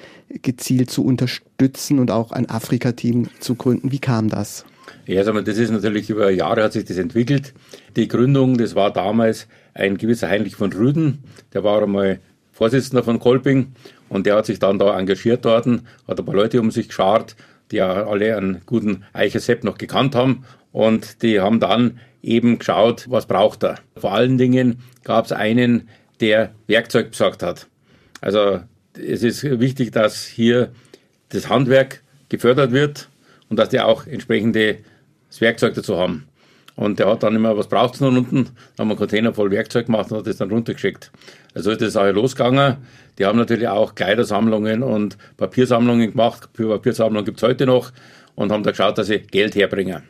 gezielt 0.42 0.90
zu 0.90 1.04
unterstützen 1.04 1.98
und 1.98 2.10
auch 2.10 2.32
ein 2.32 2.48
Afrika-Team 2.48 3.28
zu 3.40 3.54
gründen? 3.56 3.92
Wie 3.92 3.98
kam 3.98 4.28
das? 4.28 4.64
Ja, 5.06 5.20
also 5.20 5.32
das 5.40 5.58
ist 5.58 5.70
natürlich 5.70 6.10
über 6.10 6.30
Jahre 6.30 6.62
hat 6.62 6.72
sich 6.72 6.84
das 6.84 6.98
entwickelt. 6.98 7.54
Die 7.96 8.08
Gründung, 8.08 8.58
das 8.58 8.74
war 8.74 8.92
damals 8.92 9.46
ein 9.74 9.98
gewisser 9.98 10.28
Heinrich 10.28 10.56
von 10.56 10.72
Rüden, 10.72 11.18
der 11.52 11.64
war 11.64 11.82
einmal 11.82 12.20
Vorsitzender 12.52 13.04
von 13.04 13.20
Kolping 13.20 13.68
und 14.08 14.26
der 14.26 14.36
hat 14.36 14.46
sich 14.46 14.58
dann 14.58 14.78
da 14.78 14.98
engagiert 14.98 15.44
dort, 15.44 15.66
hat 15.66 16.18
ein 16.18 16.24
paar 16.24 16.34
Leute 16.34 16.60
um 16.60 16.70
sich 16.70 16.88
geschart, 16.88 17.36
die 17.70 17.76
ja 17.76 18.06
alle 18.06 18.36
einen 18.36 18.62
guten 18.66 19.04
Eichersepp 19.12 19.62
noch 19.62 19.78
gekannt 19.78 20.14
haben 20.14 20.44
und 20.72 21.22
die 21.22 21.40
haben 21.40 21.60
dann 21.60 22.00
eben 22.22 22.58
geschaut, 22.58 23.06
was 23.08 23.26
braucht 23.26 23.64
er. 23.64 23.76
Vor 23.96 24.12
allen 24.12 24.38
Dingen 24.38 24.80
gab 25.04 25.26
es 25.26 25.32
einen, 25.32 25.88
der 26.20 26.52
Werkzeug 26.66 27.10
besorgt 27.10 27.42
hat. 27.42 27.66
Also 28.20 28.60
es 28.94 29.22
ist 29.22 29.44
wichtig, 29.44 29.92
dass 29.92 30.24
hier 30.26 30.70
das 31.28 31.48
Handwerk 31.48 32.02
gefördert 32.28 32.72
wird 32.72 33.08
und 33.48 33.58
dass 33.58 33.68
die 33.68 33.80
auch 33.80 34.06
entsprechende 34.06 34.78
das 35.28 35.40
Werkzeug 35.40 35.74
dazu 35.74 35.98
haben. 35.98 36.26
Und 36.74 37.00
der 37.00 37.08
hat 37.08 37.24
dann 37.24 37.34
immer, 37.34 37.56
was 37.56 37.66
braucht 37.66 37.94
es 37.94 38.00
noch 38.00 38.08
unten? 38.08 38.44
Dann 38.44 38.46
haben 38.78 38.88
wir 38.88 38.92
einen 38.92 38.96
Container 38.98 39.34
voll 39.34 39.50
Werkzeug 39.50 39.86
gemacht 39.86 40.12
und 40.12 40.18
hat 40.18 40.26
das 40.28 40.36
dann 40.36 40.50
runtergeschickt. 40.50 41.10
Also 41.54 41.72
ist 41.72 41.80
das 41.80 41.96
auch 41.96 42.10
losgegangen. 42.12 42.76
Die 43.18 43.26
haben 43.26 43.36
natürlich 43.36 43.66
auch 43.66 43.96
Kleidersammlungen 43.96 44.84
und 44.84 45.18
Papiersammlungen 45.36 46.12
gemacht. 46.12 46.48
Papiersammlungen 46.52 47.24
gibt 47.24 47.38
es 47.38 47.42
heute 47.42 47.66
noch 47.66 47.90
und 48.36 48.52
haben 48.52 48.62
da 48.62 48.70
geschaut, 48.70 48.96
dass 48.96 49.08
sie 49.08 49.18
Geld 49.18 49.56
herbringen. 49.56 50.04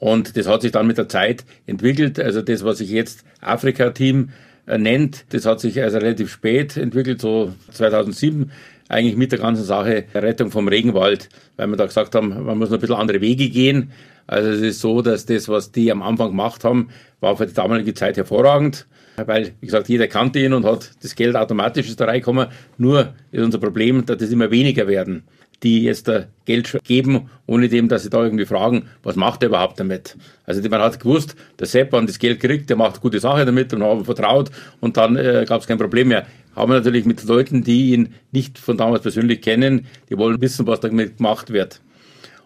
Und 0.00 0.36
das 0.36 0.48
hat 0.48 0.62
sich 0.62 0.72
dann 0.72 0.86
mit 0.86 0.98
der 0.98 1.08
Zeit 1.08 1.44
entwickelt. 1.66 2.18
Also 2.18 2.42
das, 2.42 2.64
was 2.64 2.78
sich 2.78 2.90
jetzt 2.90 3.22
Afrika-Team 3.42 4.30
nennt, 4.66 5.26
das 5.28 5.44
hat 5.46 5.60
sich 5.60 5.80
also 5.80 5.98
relativ 5.98 6.32
spät 6.32 6.76
entwickelt, 6.76 7.20
so 7.20 7.52
2007 7.70 8.50
eigentlich 8.88 9.16
mit 9.16 9.30
der 9.30 9.38
ganzen 9.38 9.64
Sache 9.64 10.04
Rettung 10.14 10.50
vom 10.50 10.68
Regenwald, 10.68 11.28
weil 11.56 11.68
wir 11.68 11.76
da 11.76 11.86
gesagt 11.86 12.14
haben, 12.14 12.44
man 12.44 12.58
muss 12.58 12.70
noch 12.70 12.78
ein 12.78 12.80
bisschen 12.80 12.96
andere 12.96 13.20
Wege 13.20 13.50
gehen. 13.50 13.92
Also 14.26 14.48
es 14.48 14.60
ist 14.60 14.80
so, 14.80 15.02
dass 15.02 15.26
das, 15.26 15.48
was 15.48 15.70
die 15.70 15.92
am 15.92 16.02
Anfang 16.02 16.30
gemacht 16.30 16.64
haben, 16.64 16.88
war 17.20 17.36
für 17.36 17.46
die 17.46 17.54
damalige 17.54 17.94
Zeit 17.94 18.16
hervorragend, 18.16 18.86
weil, 19.16 19.52
wie 19.60 19.66
gesagt, 19.66 19.88
jeder 19.88 20.08
kannte 20.08 20.38
ihn 20.38 20.54
und 20.54 20.64
hat 20.64 20.92
das 21.02 21.14
Geld 21.14 21.36
automatisch 21.36 21.88
ist 21.88 22.00
da 22.00 22.06
reingekommen. 22.06 22.48
Nur 22.78 23.14
ist 23.32 23.44
unser 23.44 23.58
Problem, 23.58 24.06
dass 24.06 24.22
es 24.22 24.32
immer 24.32 24.50
weniger 24.50 24.88
werden 24.88 25.24
die 25.62 25.82
jetzt 25.82 26.08
da 26.08 26.24
Geld 26.46 26.78
geben, 26.84 27.30
ohne 27.46 27.68
dem, 27.68 27.88
dass 27.88 28.02
sie 28.02 28.10
da 28.10 28.22
irgendwie 28.22 28.46
fragen, 28.46 28.86
was 29.02 29.16
macht 29.16 29.42
er 29.42 29.48
überhaupt 29.48 29.78
damit? 29.78 30.16
Also 30.44 30.66
man 30.68 30.80
hat 30.80 31.00
gewusst, 31.00 31.36
der 31.58 31.66
Sepp, 31.66 31.92
wenn 31.92 32.06
das 32.06 32.18
Geld 32.18 32.40
kriegt, 32.40 32.70
der 32.70 32.76
macht 32.76 33.00
gute 33.00 33.20
Sache 33.20 33.44
damit 33.44 33.72
und 33.72 33.82
haben 33.82 34.04
vertraut 34.04 34.50
und 34.80 34.96
dann 34.96 35.16
äh, 35.16 35.44
gab 35.46 35.60
es 35.60 35.66
kein 35.66 35.78
Problem 35.78 36.08
mehr. 36.08 36.26
Haben 36.56 36.72
wir 36.72 36.76
natürlich 36.76 37.04
mit 37.04 37.22
Leuten, 37.24 37.62
die 37.62 37.92
ihn 37.92 38.14
nicht 38.32 38.58
von 38.58 38.76
damals 38.76 39.02
persönlich 39.02 39.40
kennen, 39.40 39.86
die 40.08 40.18
wollen 40.18 40.40
wissen, 40.40 40.66
was 40.66 40.80
damit 40.80 41.18
gemacht 41.18 41.52
wird. 41.52 41.80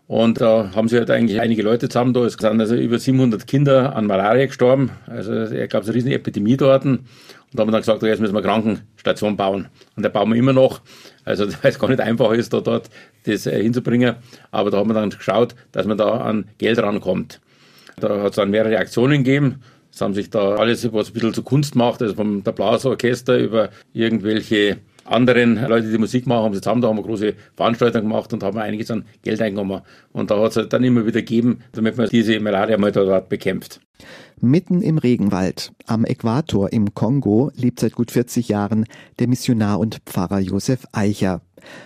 Und 0.07 0.41
da 0.41 0.71
haben 0.75 0.89
sie 0.89 0.99
halt 0.99 1.11
eigentlich 1.11 1.41
einige 1.41 1.63
Leute 1.63 1.89
zusammen 1.89 2.13
da. 2.13 2.25
Es 2.27 2.35
sind 2.35 2.61
also 2.61 2.75
über 2.75 2.99
700 2.99 3.47
Kinder 3.47 3.97
an 3.97 4.07
Malaria 4.07 4.47
gestorben. 4.47 4.91
Also 5.07 5.33
er 5.33 5.67
gab 5.67 5.83
es 5.83 5.89
eine 5.89 5.97
riesen 5.97 6.13
Epidemie 6.13 6.59
dort. 6.59 6.85
Und 7.55 7.61
haben 7.61 7.69
wir 7.69 7.73
dann 7.73 7.83
gesagt, 7.83 8.03
jetzt 8.03 8.21
müssen 8.21 8.35
wir 8.35 8.41
eine 8.41 8.49
Krankenstation 8.49 9.37
bauen. 9.37 9.69
Und 9.95 10.03
da 10.03 10.09
bauen 10.09 10.29
wir 10.31 10.37
immer 10.37 10.53
noch. 10.53 10.81
Also 11.25 11.47
weil 11.63 11.71
es 11.71 11.79
gar 11.79 11.89
nicht 11.89 12.01
einfach 12.01 12.33
ist, 12.33 12.53
da 12.53 12.61
dort 12.61 12.91
das 13.27 13.47
äh, 13.47 13.63
hinzubringen. 13.63 14.17
Aber 14.51 14.73
da 14.73 14.79
haben 14.79 14.91
wir 14.91 14.95
dann 14.95 15.11
geschaut, 15.11 15.55
dass 15.71 15.87
man 15.87 15.97
da 15.97 16.17
an 16.17 16.47
Geld 16.59 16.81
rankommt. 16.81 17.41
Da 17.97 18.23
hat 18.23 18.31
es 18.31 18.37
dann 18.37 18.51
mehrere 18.51 18.77
Aktionen 18.79 19.23
gegeben. 19.23 19.63
Es 19.93 20.01
haben 20.01 20.15
sich 20.15 20.31
da 20.31 20.57
alles, 20.57 20.93
was 20.93 21.11
ein 21.11 21.13
bisschen 21.13 21.33
zur 21.33 21.45
Kunst 21.45 21.77
macht, 21.77 22.03
also 22.03 22.17
vom 22.17 22.43
der 22.43 22.51
Blasorchester 22.51 23.39
über 23.39 23.71
irgendwelche 23.93 24.79
anderen 25.05 25.57
Leute, 25.69 25.91
die 25.91 25.99
Musik 25.99 26.27
machen, 26.27 26.45
haben 26.45 26.55
sie 26.55 26.61
zusammen, 26.61 26.81
da 26.81 26.89
haben 26.89 26.97
wir 26.97 27.03
große 27.03 27.35
Veranstaltungen 27.57 28.09
gemacht 28.09 28.33
und 28.33 28.43
haben 28.43 28.59
einiges 28.59 28.91
an 28.91 29.05
Geld 29.23 29.41
eingenommen. 29.41 29.83
Und 30.13 30.31
da 30.31 30.41
hat 30.41 30.51
es 30.51 30.57
halt 30.57 30.73
dann 30.73 30.85
immer 30.85 31.07
wieder 31.07 31.21
gegeben, 31.21 31.61
damit 31.73 31.97
man 31.97 32.09
diese 32.09 32.39
Malaria 32.41 32.79
mal 32.79 32.93
dort 32.93 33.29
bekämpft. 33.29 33.81
Mitten 34.41 34.83
im 34.83 34.99
Regenwald, 34.99 35.73
am 35.87 36.05
Äquator 36.05 36.73
im 36.73 36.95
Kongo, 36.95 37.51
lebt 37.55 37.81
seit 37.81 37.95
gut 37.95 38.11
40 38.11 38.49
Jahren 38.49 38.87
der 39.19 39.29
Missionar 39.29 39.79
und 39.79 40.01
Pfarrer 40.07 40.41
Josef 40.41 40.87
Eicher. 40.93 41.41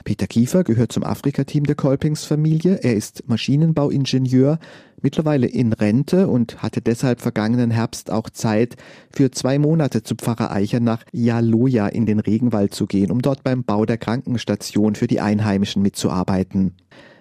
Peter 0.05 0.27
Kiefer 0.27 0.65
gehört 0.65 0.93
zum 0.93 1.05
Afrika-Team 1.05 1.65
der 1.65 1.75
Kolpings-Familie. 1.75 2.81
Er 2.83 2.95
ist 2.95 3.29
Maschinenbauingenieur, 3.29 4.59
mittlerweile 5.03 5.47
in 5.47 5.73
Rente 5.73 6.29
und 6.29 6.63
hatte 6.63 6.81
deshalb 6.81 7.21
vergangenen 7.21 7.71
Herbst 7.71 8.11
auch 8.11 8.31
Zeit, 8.31 8.77
für 9.11 9.31
zwei 9.31 9.59
Monate 9.59 10.03
zu 10.03 10.15
Pfarrer 10.15 10.51
Eicher 10.51 10.81
nach 10.81 11.05
Yaloya 11.13 11.89
in 11.89 12.07
den 12.07 12.21
Regenwald 12.21 12.75
zu 12.75 12.87
gehen, 12.87 13.11
um 13.11 13.23
dort 13.23 13.45
beim 13.45 13.65
Bau 13.65 13.85
der 13.85 13.99
Krankenstation 13.99 14.95
für 14.95 15.07
die 15.07 15.21
Einheimischen 15.21 15.83
mitzuarbeiten. 15.83 16.75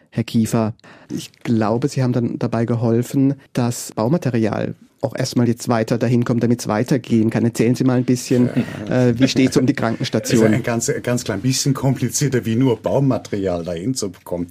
Herr 0.10 0.24
Kiefer, 0.24 0.74
ich 1.12 1.32
glaube, 1.44 1.88
Sie 1.88 2.02
haben 2.02 2.14
dann 2.14 2.40
dabei 2.40 2.66
geholfen, 2.66 3.36
das 3.54 3.92
Baumaterial 3.94 4.76
auch 5.01 5.16
erstmal 5.16 5.48
jetzt 5.48 5.70
weiter 5.70 5.98
dahin 5.98 6.25
kommt, 6.25 6.44
damit 6.44 6.62
es 6.62 6.68
weitergehen 6.68 7.30
kann. 7.30 7.44
Erzählen 7.44 7.75
Sie 7.75 7.84
mal 7.84 7.98
ein 7.98 8.06
bisschen, 8.06 8.50
äh, 8.89 9.13
wie 9.18 9.27
steht 9.27 9.51
es 9.51 9.58
um 9.58 9.66
die 9.66 9.74
Krankenstation? 9.74 10.42
Das 10.42 10.51
ist 10.51 10.56
ein 10.56 10.63
ganz, 10.63 10.92
ganz 11.04 11.24
klein 11.24 11.42
bisschen 11.42 11.74
komplizierter, 11.74 12.46
wie 12.46 12.56
nur 12.56 12.77
Baumaterial 12.77 13.63
dahin 13.63 13.94
zu 13.94 14.10
bekommen. 14.10 14.48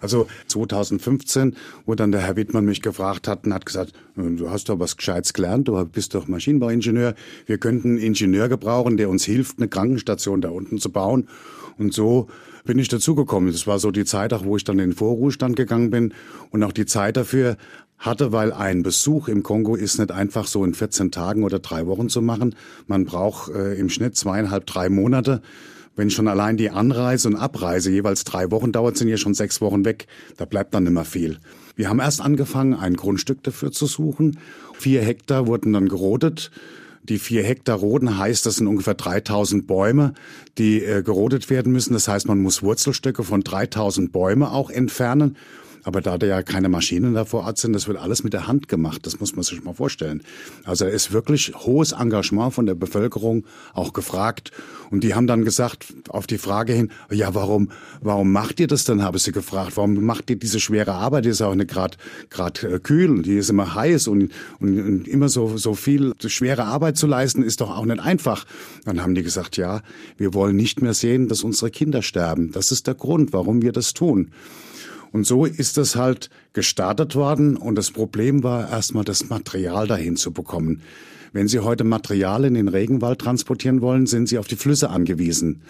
Also 0.00 0.26
2015, 0.48 1.54
wo 1.86 1.94
dann 1.94 2.10
der 2.10 2.22
Herr 2.22 2.34
Wittmann 2.34 2.64
mich 2.64 2.82
gefragt 2.82 3.28
hat 3.28 3.46
und 3.46 3.54
hat 3.54 3.64
gesagt, 3.64 3.92
du 4.16 4.50
hast 4.50 4.68
doch 4.68 4.80
was 4.80 4.96
Gescheites 4.96 5.32
gelernt, 5.32 5.68
du 5.68 5.84
bist 5.84 6.14
doch 6.14 6.26
Maschinenbauingenieur, 6.26 7.14
wir 7.46 7.58
könnten 7.58 7.90
einen 7.90 7.98
Ingenieur 7.98 8.48
gebrauchen, 8.48 8.96
der 8.96 9.08
uns 9.08 9.24
hilft, 9.24 9.58
eine 9.58 9.68
Krankenstation 9.68 10.40
da 10.40 10.50
unten 10.50 10.78
zu 10.78 10.90
bauen. 10.90 11.28
Und 11.78 11.94
so 11.94 12.26
bin 12.64 12.78
ich 12.80 12.88
dazugekommen. 12.88 13.52
Das 13.52 13.66
war 13.66 13.78
so 13.78 13.92
die 13.92 14.04
Zeit 14.04 14.32
auch, 14.32 14.44
wo 14.44 14.56
ich 14.56 14.64
dann 14.64 14.78
in 14.80 14.90
den 14.90 14.96
Vorruhestand 14.96 15.56
gegangen 15.56 15.90
bin 15.90 16.12
und 16.50 16.62
auch 16.64 16.72
die 16.72 16.86
Zeit 16.86 17.16
dafür 17.16 17.56
hatte, 18.02 18.32
weil 18.32 18.52
ein 18.52 18.82
Besuch 18.82 19.28
im 19.28 19.42
Kongo 19.42 19.74
ist 19.74 19.98
nicht 19.98 20.10
einfach 20.10 20.46
so 20.46 20.64
in 20.64 20.74
14 20.74 21.10
Tagen 21.10 21.44
oder 21.44 21.60
drei 21.60 21.86
Wochen 21.86 22.08
zu 22.08 22.20
machen. 22.20 22.54
Man 22.86 23.04
braucht 23.06 23.50
äh, 23.52 23.74
im 23.74 23.88
Schnitt 23.88 24.16
zweieinhalb, 24.16 24.66
drei 24.66 24.88
Monate. 24.88 25.40
Wenn 25.94 26.10
schon 26.10 26.28
allein 26.28 26.56
die 26.56 26.70
Anreise 26.70 27.28
und 27.28 27.36
Abreise 27.36 27.90
jeweils 27.90 28.24
drei 28.24 28.50
Wochen 28.50 28.72
dauert, 28.72 28.96
sind 28.96 29.08
ja 29.08 29.16
schon 29.16 29.34
sechs 29.34 29.60
Wochen 29.60 29.84
weg. 29.84 30.06
Da 30.36 30.44
bleibt 30.44 30.74
dann 30.74 30.86
immer 30.86 31.04
viel. 31.04 31.38
Wir 31.76 31.88
haben 31.88 32.00
erst 32.00 32.20
angefangen, 32.20 32.74
ein 32.74 32.94
Grundstück 32.94 33.42
dafür 33.42 33.72
zu 33.72 33.86
suchen. 33.86 34.38
Vier 34.78 35.02
Hektar 35.02 35.46
wurden 35.46 35.72
dann 35.72 35.88
gerodet. 35.88 36.50
Die 37.04 37.18
vier 37.18 37.42
Hektar 37.42 37.78
Roden 37.78 38.16
heißt, 38.16 38.46
das 38.46 38.56
sind 38.56 38.68
ungefähr 38.68 38.94
3000 38.94 39.66
Bäume, 39.66 40.14
die 40.56 40.84
äh, 40.84 41.02
gerodet 41.02 41.50
werden 41.50 41.72
müssen. 41.72 41.94
Das 41.94 42.06
heißt, 42.06 42.28
man 42.28 42.38
muss 42.38 42.62
Wurzelstöcke 42.62 43.24
von 43.24 43.42
3000 43.42 44.12
Bäume 44.12 44.52
auch 44.52 44.70
entfernen. 44.70 45.36
Aber 45.84 46.00
da 46.00 46.18
da 46.18 46.26
ja 46.26 46.42
keine 46.42 46.68
Maschinen 46.68 47.14
da 47.14 47.24
vor 47.24 47.44
Ort 47.44 47.58
sind, 47.58 47.72
das 47.72 47.88
wird 47.88 47.98
alles 47.98 48.22
mit 48.22 48.32
der 48.32 48.46
Hand 48.46 48.68
gemacht. 48.68 49.06
Das 49.06 49.20
muss 49.20 49.34
man 49.34 49.42
sich 49.42 49.62
mal 49.64 49.74
vorstellen. 49.74 50.22
Also 50.64 50.84
da 50.84 50.90
ist 50.90 51.12
wirklich 51.12 51.52
hohes 51.54 51.92
Engagement 51.92 52.54
von 52.54 52.66
der 52.66 52.74
Bevölkerung 52.74 53.44
auch 53.74 53.92
gefragt. 53.92 54.52
Und 54.90 55.02
die 55.04 55.14
haben 55.14 55.26
dann 55.26 55.44
gesagt, 55.44 55.94
auf 56.08 56.26
die 56.26 56.38
Frage 56.38 56.72
hin, 56.72 56.90
ja, 57.10 57.34
warum, 57.34 57.70
warum 58.00 58.30
macht 58.30 58.60
ihr 58.60 58.66
das 58.66 58.84
denn, 58.84 59.02
habe 59.02 59.18
sie 59.18 59.32
gefragt. 59.32 59.72
Warum 59.76 60.04
macht 60.04 60.30
ihr 60.30 60.36
diese 60.36 60.60
schwere 60.60 60.92
Arbeit? 60.92 61.24
Die 61.24 61.30
ist 61.30 61.42
auch 61.42 61.54
nicht 61.54 61.70
gerade 61.70 61.96
grad, 62.30 62.62
äh, 62.62 62.78
kühl, 62.78 63.22
die 63.22 63.36
ist 63.36 63.50
immer 63.50 63.74
heiß 63.74 64.08
und, 64.08 64.30
und, 64.60 64.80
und 64.80 65.08
immer 65.08 65.28
so, 65.28 65.56
so 65.56 65.74
viel 65.74 66.14
schwere 66.26 66.64
Arbeit 66.64 66.96
zu 66.96 67.06
leisten, 67.06 67.42
ist 67.42 67.60
doch 67.60 67.76
auch 67.76 67.84
nicht 67.84 68.00
einfach. 68.00 68.44
Dann 68.84 69.02
haben 69.02 69.14
die 69.14 69.22
gesagt, 69.22 69.56
ja, 69.56 69.82
wir 70.16 70.34
wollen 70.34 70.56
nicht 70.56 70.82
mehr 70.82 70.94
sehen, 70.94 71.28
dass 71.28 71.42
unsere 71.42 71.70
Kinder 71.70 72.02
sterben. 72.02 72.52
Das 72.52 72.70
ist 72.70 72.86
der 72.86 72.94
Grund, 72.94 73.32
warum 73.32 73.62
wir 73.62 73.72
das 73.72 73.94
tun. 73.94 74.30
Und 75.12 75.26
so 75.26 75.44
ist 75.44 75.78
es 75.78 75.94
halt 75.94 76.30
gestartet 76.54 77.14
worden 77.14 77.56
und 77.56 77.76
das 77.76 77.90
Problem 77.90 78.42
war 78.42 78.70
erstmal 78.70 79.04
das 79.04 79.28
Material 79.28 79.86
dahin 79.86 80.16
zu 80.16 80.32
bekommen. 80.32 80.82
Wenn 81.34 81.48
Sie 81.48 81.60
heute 81.60 81.84
Material 81.84 82.44
in 82.44 82.54
den 82.54 82.68
Regenwald 82.68 83.20
transportieren 83.20 83.80
wollen, 83.80 84.06
sind 84.06 84.28
Sie 84.28 84.38
auf 84.38 84.48
die 84.48 84.56
Flüsse 84.56 84.90
angewiesen. 84.90 85.62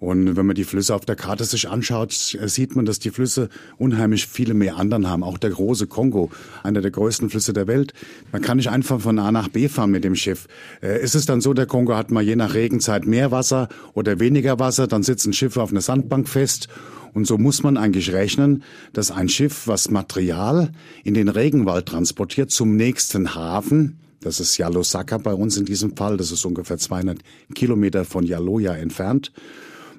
Und 0.00 0.36
wenn 0.36 0.44
man 0.44 0.54
die 0.54 0.64
Flüsse 0.64 0.94
auf 0.94 1.06
der 1.06 1.16
Karte 1.16 1.44
sich 1.44 1.68
anschaut, 1.68 2.12
sieht 2.12 2.76
man, 2.76 2.84
dass 2.84 2.98
die 2.98 3.10
Flüsse 3.10 3.48
unheimlich 3.78 4.26
viele 4.26 4.52
mehr 4.52 4.76
anderen 4.76 5.08
haben. 5.08 5.22
Auch 5.22 5.38
der 5.38 5.50
große 5.50 5.86
Kongo, 5.86 6.30
einer 6.62 6.80
der 6.80 6.90
größten 6.90 7.30
Flüsse 7.30 7.52
der 7.52 7.66
Welt. 7.66 7.94
Man 8.32 8.42
kann 8.42 8.58
nicht 8.58 8.70
einfach 8.70 9.00
von 9.00 9.18
A 9.18 9.32
nach 9.32 9.48
B 9.48 9.68
fahren 9.68 9.90
mit 9.90 10.04
dem 10.04 10.14
Schiff. 10.14 10.46
Äh, 10.82 11.02
ist 11.02 11.14
es 11.14 11.26
dann 11.26 11.40
so, 11.40 11.54
der 11.54 11.66
Kongo 11.66 11.94
hat 11.96 12.10
mal 12.10 12.22
je 12.22 12.36
nach 12.36 12.54
Regenzeit 12.54 13.06
mehr 13.06 13.30
Wasser 13.30 13.68
oder 13.94 14.20
weniger 14.20 14.58
Wasser, 14.58 14.86
dann 14.86 15.02
sitzen 15.02 15.32
Schiffe 15.32 15.62
auf 15.62 15.70
einer 15.70 15.80
Sandbank 15.80 16.28
fest 16.28 16.68
und 17.14 17.26
so 17.26 17.38
muss 17.38 17.62
man 17.62 17.76
eigentlich 17.76 18.12
rechnen, 18.12 18.64
dass 18.92 19.12
ein 19.12 19.28
Schiff, 19.28 19.66
was 19.66 19.88
Material 19.90 20.72
in 21.04 21.14
den 21.14 21.28
Regenwald 21.28 21.86
transportiert 21.86 22.50
zum 22.50 22.76
nächsten 22.76 23.34
Hafen, 23.36 24.00
das 24.20 24.40
ist 24.40 24.56
Yalosaka 24.58 25.18
bei 25.18 25.32
uns 25.32 25.56
in 25.56 25.64
diesem 25.64 25.96
Fall, 25.96 26.16
das 26.16 26.32
ist 26.32 26.44
ungefähr 26.44 26.78
200 26.78 27.18
Kilometer 27.54 28.04
von 28.04 28.24
Yaloya 28.24 28.74
entfernt, 28.74 29.32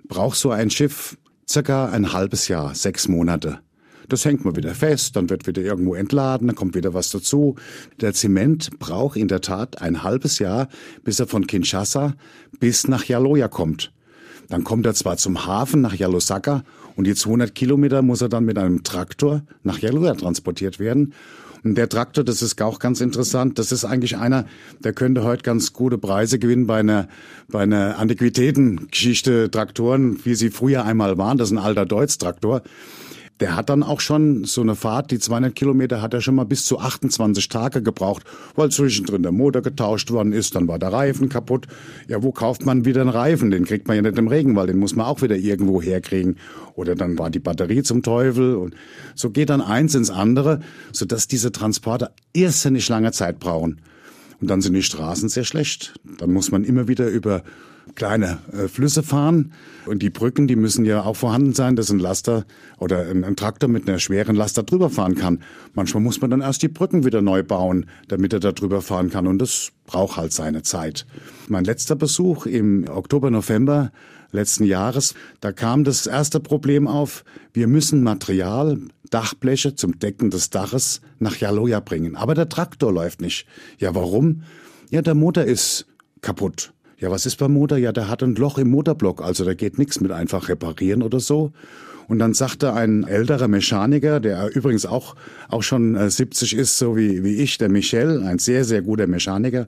braucht 0.07 0.37
so 0.37 0.51
ein 0.51 0.69
Schiff 0.69 1.17
circa 1.47 1.89
ein 1.89 2.13
halbes 2.13 2.47
Jahr, 2.47 2.73
sechs 2.75 3.07
Monate. 3.07 3.59
Das 4.07 4.23
hängt 4.23 4.45
mal 4.45 4.55
wieder 4.55 4.75
fest, 4.75 5.15
dann 5.15 5.29
wird 5.29 5.47
wieder 5.47 5.63
irgendwo 5.63 5.95
entladen, 5.95 6.47
dann 6.47 6.55
kommt 6.55 6.75
wieder 6.75 6.93
was 6.93 7.09
dazu. 7.09 7.55
Der 8.01 8.13
Zement 8.13 8.77
braucht 8.77 9.17
in 9.17 9.27
der 9.27 9.41
Tat 9.41 9.81
ein 9.81 10.03
halbes 10.03 10.37
Jahr, 10.39 10.67
bis 11.03 11.19
er 11.19 11.27
von 11.27 11.47
Kinshasa 11.47 12.13
bis 12.59 12.87
nach 12.87 13.05
Yaloya 13.05 13.47
kommt. 13.47 13.91
Dann 14.49 14.63
kommt 14.63 14.85
er 14.85 14.93
zwar 14.93 15.17
zum 15.17 15.47
Hafen 15.47 15.81
nach 15.81 15.95
Yalosaka 15.95 16.63
und 16.95 17.07
die 17.07 17.15
200 17.15 17.55
Kilometer 17.55 18.03
muss 18.03 18.21
er 18.21 18.29
dann 18.29 18.45
mit 18.45 18.57
einem 18.59 18.83
Traktor 18.83 19.41
nach 19.63 19.79
Yalua 19.79 20.13
transportiert 20.13 20.79
werden. 20.79 21.13
Der 21.67 21.89
Traktor, 21.89 22.23
das 22.23 22.43
ist 22.43 22.61
auch 22.61 22.77
ganz 22.77 23.01
interessant, 23.01 23.57
das 23.57 23.71
ist 23.71 23.85
eigentlich 23.85 24.17
einer, 24.17 24.45
der 24.83 24.93
könnte 24.93 25.23
heute 25.23 25.41
ganz 25.41 25.73
gute 25.73 25.97
Preise 25.97 26.37
gewinnen 26.37 26.67
bei 26.67 26.77
einer, 26.77 27.07
bei 27.47 27.63
einer 27.63 27.97
Antiquitätengeschichte 27.97 29.49
Traktoren, 29.49 30.23
wie 30.25 30.35
sie 30.35 30.51
früher 30.51 30.85
einmal 30.85 31.17
waren. 31.17 31.39
Das 31.39 31.49
ist 31.49 31.57
ein 31.57 31.63
alter 31.63 31.87
Deutz-Traktor. 31.87 32.61
Der 33.41 33.57
hat 33.57 33.69
dann 33.69 33.83
auch 33.83 33.99
schon 33.99 34.45
so 34.45 34.61
eine 34.61 34.75
Fahrt, 34.75 35.11
die 35.11 35.19
200 35.19 35.53
Kilometer, 35.53 36.01
hat 36.01 36.13
er 36.13 36.21
schon 36.21 36.35
mal 36.35 36.45
bis 36.45 36.65
zu 36.65 36.79
28 36.79 37.49
Tage 37.49 37.81
gebraucht, 37.81 38.23
weil 38.55 38.71
zwischendrin 38.71 39.23
der 39.23 39.33
Motor 39.33 39.61
getauscht 39.61 40.09
worden 40.11 40.31
ist, 40.31 40.55
dann 40.55 40.69
war 40.69 40.79
der 40.79 40.93
Reifen 40.93 41.27
kaputt. 41.27 41.67
Ja, 42.07 42.23
wo 42.23 42.31
kauft 42.31 42.65
man 42.65 42.85
wieder 42.85 43.01
einen 43.01 43.09
Reifen? 43.09 43.51
Den 43.51 43.65
kriegt 43.65 43.87
man 43.87 43.97
ja 43.97 44.03
nicht 44.03 44.17
im 44.17 44.29
Regenwald, 44.29 44.69
den 44.69 44.77
muss 44.77 44.95
man 44.95 45.05
auch 45.05 45.21
wieder 45.21 45.35
irgendwo 45.35 45.81
herkriegen. 45.81 46.37
Oder 46.75 46.95
dann 46.95 47.19
war 47.19 47.29
die 47.29 47.39
Batterie 47.39 47.83
zum 47.83 48.03
Teufel 48.03 48.55
und 48.55 48.73
so 49.15 49.31
geht 49.31 49.49
dann 49.49 49.61
eins 49.61 49.95
ins 49.95 50.09
andere, 50.09 50.61
sodass 50.93 51.27
diese 51.27 51.51
Transporter 51.51 52.11
irrsinnig 52.31 52.87
lange 52.87 53.11
Zeit 53.11 53.39
brauchen. 53.39 53.81
Und 54.39 54.49
dann 54.49 54.61
sind 54.61 54.73
die 54.73 54.83
Straßen 54.83 55.29
sehr 55.29 55.43
schlecht. 55.43 55.93
Dann 56.19 56.31
muss 56.31 56.51
man 56.51 56.63
immer 56.63 56.87
wieder 56.87 57.07
über 57.07 57.43
kleine 57.93 58.39
äh, 58.51 58.67
Flüsse 58.67 59.03
fahren. 59.03 59.53
Und 59.85 60.01
die 60.01 60.09
Brücken, 60.09 60.47
die 60.47 60.55
müssen 60.55 60.85
ja 60.85 61.03
auch 61.03 61.15
vorhanden 61.15 61.53
sein, 61.53 61.75
dass 61.75 61.91
ein 61.91 61.99
Laster 61.99 62.45
oder 62.79 63.07
ein, 63.07 63.23
ein, 63.23 63.35
Traktor 63.35 63.69
mit 63.69 63.87
einer 63.87 63.99
schweren 63.99 64.35
Laster 64.35 64.63
drüber 64.63 64.89
fahren 64.89 65.15
kann. 65.15 65.39
Manchmal 65.73 66.01
muss 66.01 66.21
man 66.21 66.31
dann 66.31 66.41
erst 66.41 66.63
die 66.63 66.67
Brücken 66.67 67.05
wieder 67.05 67.21
neu 67.21 67.43
bauen, 67.43 67.85
damit 68.07 68.33
er 68.33 68.39
da 68.39 68.51
drüber 68.51 68.81
fahren 68.81 69.09
kann. 69.09 69.27
Und 69.27 69.39
das 69.39 69.71
braucht 69.85 70.17
halt 70.17 70.33
seine 70.33 70.63
Zeit. 70.63 71.05
Mein 71.47 71.65
letzter 71.65 71.95
Besuch 71.95 72.47
im 72.47 72.85
Oktober, 72.89 73.29
November 73.29 73.91
letzten 74.31 74.65
Jahres, 74.65 75.13
da 75.39 75.51
kam 75.51 75.83
das 75.83 76.07
erste 76.07 76.39
Problem 76.39 76.87
auf. 76.87 77.23
Wir 77.53 77.67
müssen 77.67 78.03
Material, 78.03 78.77
Dachbleche 79.09 79.75
zum 79.75 79.97
Decken 79.99 80.29
des 80.29 80.49
Daches 80.49 81.01
nach 81.19 81.37
Jaloja 81.37 81.79
bringen. 81.79 82.15
Aber 82.15 82.35
der 82.35 82.49
Traktor 82.49 82.91
läuft 82.91 83.21
nicht. 83.21 83.47
Ja, 83.79 83.95
warum? 83.95 84.43
Ja, 84.89 85.01
der 85.01 85.15
Motor 85.15 85.45
ist 85.45 85.87
kaputt. 86.21 86.73
Ja, 86.97 87.11
was 87.11 87.25
ist 87.25 87.37
beim 87.37 87.53
Motor? 87.53 87.77
Ja, 87.77 87.91
der 87.91 88.07
hat 88.07 88.23
ein 88.23 88.35
Loch 88.35 88.57
im 88.57 88.69
Motorblock, 88.69 89.21
also 89.21 89.43
da 89.43 89.53
geht 89.53 89.77
nichts 89.77 89.99
mit 89.99 90.11
einfach 90.11 90.47
reparieren 90.47 91.03
oder 91.03 91.19
so. 91.19 91.51
Und 92.07 92.19
dann 92.19 92.33
sagte 92.33 92.73
ein 92.73 93.03
älterer 93.03 93.47
Mechaniker, 93.47 94.19
der 94.19 94.55
übrigens 94.55 94.85
auch, 94.85 95.15
auch 95.49 95.63
schon 95.63 95.97
70 96.09 96.55
äh, 96.55 96.61
ist, 96.61 96.77
so 96.77 96.95
wie, 96.95 97.23
wie 97.23 97.35
ich, 97.37 97.57
der 97.57 97.69
Michel, 97.69 98.23
ein 98.23 98.39
sehr, 98.39 98.63
sehr 98.63 98.81
guter 98.81 99.07
Mechaniker, 99.07 99.67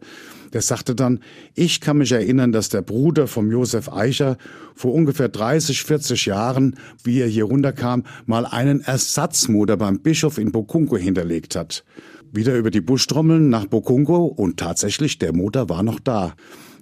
der 0.54 0.62
sagte 0.62 0.96
dann, 0.96 1.20
ich 1.56 1.82
kann 1.82 1.98
mich 1.98 2.12
erinnern, 2.12 2.52
dass 2.52 2.70
der 2.70 2.82
Bruder 2.82 3.28
vom 3.28 3.52
Josef 3.52 3.92
Eicher 3.92 4.38
vor 4.76 4.94
ungefähr 4.94 5.30
30, 5.30 5.84
40 5.84 6.26
Jahren, 6.28 6.78
wie 7.04 7.20
er 7.20 7.28
hier 7.28 7.46
runterkam, 7.46 8.04
mal 8.26 8.46
einen 8.46 8.82
Ersatzmotor 8.82 9.78
beim 9.78 10.00
Bischof 10.00 10.38
in 10.38 10.52
Bokungo 10.52 10.96
hinterlegt 10.96 11.56
hat. 11.56 11.84
Wieder 12.32 12.56
über 12.56 12.72
die 12.72 12.82
Buschtrommeln 12.82 13.50
nach 13.50 13.66
Bokungo 13.66 14.26
und 14.26 14.58
tatsächlich, 14.58 15.18
der 15.18 15.34
Motor 15.34 15.70
war 15.70 15.84
noch 15.84 16.00
da. 16.00 16.36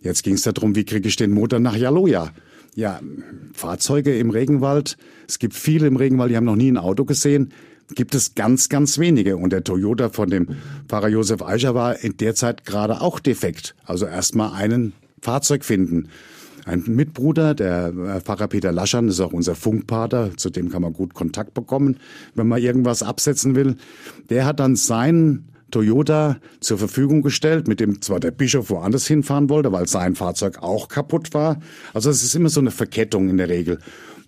Jetzt 0.05 0.21
ging 0.23 0.35
es 0.35 0.43
darum, 0.43 0.75
wie 0.75 0.85
kriege 0.85 1.09
ich 1.09 1.15
den 1.15 1.31
Motor 1.31 1.59
nach 1.59 1.75
Jaloja? 1.75 2.29
Ja, 2.75 2.99
Fahrzeuge 3.53 4.15
im 4.19 4.29
Regenwald. 4.29 4.97
Es 5.27 5.39
gibt 5.39 5.55
viele 5.55 5.87
im 5.87 5.95
Regenwald, 5.95 6.29
die 6.29 6.37
haben 6.37 6.45
noch 6.45 6.55
nie 6.55 6.71
ein 6.71 6.77
Auto 6.77 7.05
gesehen. 7.05 7.51
Gibt 7.95 8.13
es 8.13 8.35
ganz, 8.35 8.69
ganz 8.69 8.99
wenige. 8.99 9.35
Und 9.35 9.51
der 9.51 9.63
Toyota 9.63 10.09
von 10.09 10.29
dem 10.29 10.57
Pfarrer 10.87 11.07
Josef 11.07 11.41
Eicher 11.41 11.73
war 11.73 12.03
in 12.03 12.17
der 12.17 12.35
Zeit 12.35 12.65
gerade 12.65 13.01
auch 13.01 13.19
defekt. 13.19 13.75
Also 13.83 14.05
erstmal 14.05 14.53
einen 14.53 14.93
Fahrzeug 15.23 15.65
finden. 15.65 16.09
Ein 16.65 16.83
Mitbruder, 16.85 17.55
der 17.55 17.87
äh, 17.87 18.21
Pfarrer 18.21 18.47
Peter 18.47 18.71
Laschern, 18.71 19.07
ist 19.07 19.19
auch 19.19 19.33
unser 19.33 19.55
Funkpater, 19.55 20.37
zu 20.37 20.51
dem 20.51 20.69
kann 20.69 20.83
man 20.83 20.93
gut 20.93 21.15
Kontakt 21.15 21.55
bekommen, 21.55 21.97
wenn 22.35 22.47
man 22.47 22.61
irgendwas 22.61 23.01
absetzen 23.01 23.55
will. 23.55 23.75
Der 24.29 24.45
hat 24.45 24.59
dann 24.59 24.75
seinen 24.75 25.47
Toyota 25.75 26.37
zur 26.61 26.77
Verfügung 26.77 27.21
gestellt, 27.21 27.67
mit 27.67 27.81
dem 27.81 28.01
zwar 28.01 28.21
der 28.21 28.31
Bischof 28.31 28.69
woanders 28.69 29.07
hinfahren 29.07 29.49
wollte, 29.49 29.73
weil 29.73 29.89
sein 29.89 30.15
Fahrzeug 30.15 30.59
auch 30.63 30.87
kaputt 30.87 31.33
war. 31.33 31.59
Also 31.93 32.09
es 32.09 32.23
ist 32.23 32.33
immer 32.33 32.47
so 32.47 32.61
eine 32.61 32.71
Verkettung 32.71 33.27
in 33.27 33.35
der 33.35 33.49
Regel. 33.49 33.79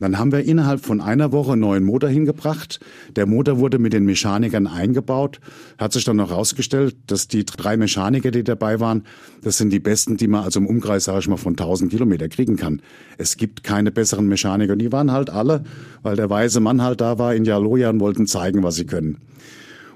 Dann 0.01 0.17
haben 0.19 0.33
wir 0.33 0.43
innerhalb 0.43 0.85
von 0.85 0.99
einer 0.99 1.31
Woche 1.31 1.53
einen 1.53 1.61
neuen 1.61 1.85
Motor 1.85 2.09
hingebracht. 2.09 2.81
Der 3.15 3.25
Motor 3.25 3.59
wurde 3.59 3.79
mit 3.79 3.93
den 3.93 4.03
Mechanikern 4.03 4.67
eingebaut. 4.67 5.39
Hat 5.77 5.93
sich 5.93 6.03
dann 6.03 6.17
noch 6.17 6.31
herausgestellt, 6.31 6.97
dass 7.07 7.29
die 7.29 7.45
drei 7.45 7.77
Mechaniker, 7.77 8.31
die 8.31 8.43
dabei 8.43 8.81
waren, 8.81 9.03
das 9.41 9.57
sind 9.57 9.69
die 9.69 9.79
besten, 9.79 10.17
die 10.17 10.27
man 10.27 10.43
also 10.43 10.59
im 10.59 10.67
Umkreis, 10.67 11.05
sage 11.05 11.19
ich 11.19 11.27
mal, 11.29 11.37
von 11.37 11.53
1000 11.53 11.89
Kilometer 11.89 12.27
kriegen 12.27 12.57
kann. 12.57 12.81
Es 13.17 13.37
gibt 13.37 13.63
keine 13.63 13.89
besseren 13.91 14.27
Mechaniker. 14.27 14.73
Und 14.73 14.79
die 14.79 14.91
waren 14.91 15.13
halt 15.13 15.29
alle, 15.29 15.63
weil 16.03 16.17
der 16.17 16.29
weise 16.29 16.59
Mann 16.59 16.81
halt 16.81 16.99
da 16.99 17.17
war 17.17 17.33
in 17.33 17.45
Jaloja 17.45 17.89
und 17.89 18.01
wollten 18.01 18.27
zeigen, 18.27 18.63
was 18.63 18.75
sie 18.75 18.85
können. 18.85 19.17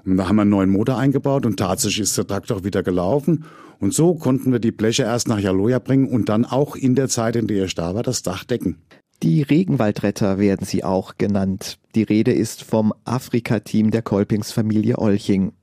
Und 0.05 0.17
da 0.17 0.27
haben 0.27 0.35
wir 0.35 0.43
einen 0.43 0.51
neuen 0.51 0.69
Motor 0.69 0.97
eingebaut 0.97 1.45
und 1.45 1.57
tatsächlich 1.57 2.01
ist 2.01 2.17
der 2.17 2.27
Traktor 2.27 2.63
wieder 2.63 2.83
gelaufen. 2.83 3.45
Und 3.79 3.93
so 3.93 4.15
konnten 4.15 4.51
wir 4.51 4.59
die 4.59 4.71
Bleche 4.71 5.03
erst 5.03 5.27
nach 5.27 5.39
Jaloja 5.39 5.79
bringen 5.79 6.07
und 6.07 6.29
dann 6.29 6.45
auch 6.45 6.75
in 6.75 6.95
der 6.95 7.09
Zeit, 7.09 7.35
in 7.35 7.47
der 7.47 7.65
ich 7.65 7.75
da 7.75 7.95
war, 7.95 8.03
das 8.03 8.23
Dach 8.23 8.43
decken. 8.43 8.77
Die 9.23 9.43
Regenwaldretter 9.43 10.39
werden 10.39 10.65
sie 10.65 10.83
auch 10.83 11.17
genannt. 11.17 11.77
Die 11.93 12.03
Rede 12.03 12.31
ist 12.31 12.63
vom 12.63 12.93
Afrika-Team 13.05 13.91
der 13.91 14.01
Kolpingsfamilie 14.01 14.97
Olching. 14.97 15.53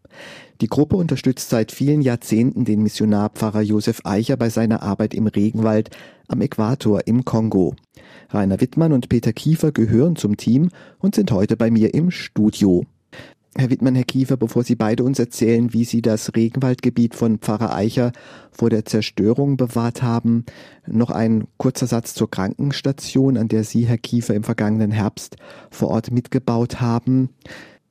Die 0.60 0.68
Gruppe 0.68 0.96
unterstützt 0.96 1.50
seit 1.50 1.70
vielen 1.72 2.00
Jahrzehnten 2.00 2.64
den 2.64 2.82
Missionarpfarrer 2.82 3.62
Josef 3.62 4.00
Eicher 4.04 4.36
bei 4.36 4.48
seiner 4.48 4.82
Arbeit 4.82 5.14
im 5.14 5.26
Regenwald 5.26 5.90
am 6.28 6.40
Äquator 6.40 7.06
im 7.06 7.24
Kongo. 7.24 7.74
Rainer 8.30 8.60
Wittmann 8.60 8.92
und 8.92 9.08
Peter 9.08 9.32
Kiefer 9.32 9.72
gehören 9.72 10.16
zum 10.16 10.36
Team 10.36 10.70
und 10.98 11.14
sind 11.14 11.30
heute 11.30 11.56
bei 11.56 11.70
mir 11.70 11.94
im 11.94 12.10
Studio. 12.10 12.84
Herr 13.60 13.70
Wittmann, 13.70 13.96
Herr 13.96 14.04
Kiefer, 14.04 14.36
bevor 14.36 14.62
Sie 14.62 14.76
beide 14.76 15.02
uns 15.02 15.18
erzählen, 15.18 15.72
wie 15.72 15.82
Sie 15.82 16.00
das 16.00 16.36
Regenwaldgebiet 16.36 17.16
von 17.16 17.38
Pfarrer 17.38 17.74
Eicher 17.74 18.12
vor 18.52 18.70
der 18.70 18.84
Zerstörung 18.84 19.56
bewahrt 19.56 20.00
haben, 20.00 20.44
noch 20.86 21.10
ein 21.10 21.48
kurzer 21.56 21.88
Satz 21.88 22.14
zur 22.14 22.30
Krankenstation, 22.30 23.36
an 23.36 23.48
der 23.48 23.64
Sie, 23.64 23.84
Herr 23.84 23.98
Kiefer, 23.98 24.36
im 24.36 24.44
vergangenen 24.44 24.92
Herbst 24.92 25.38
vor 25.72 25.88
Ort 25.88 26.12
mitgebaut 26.12 26.80
haben. 26.80 27.30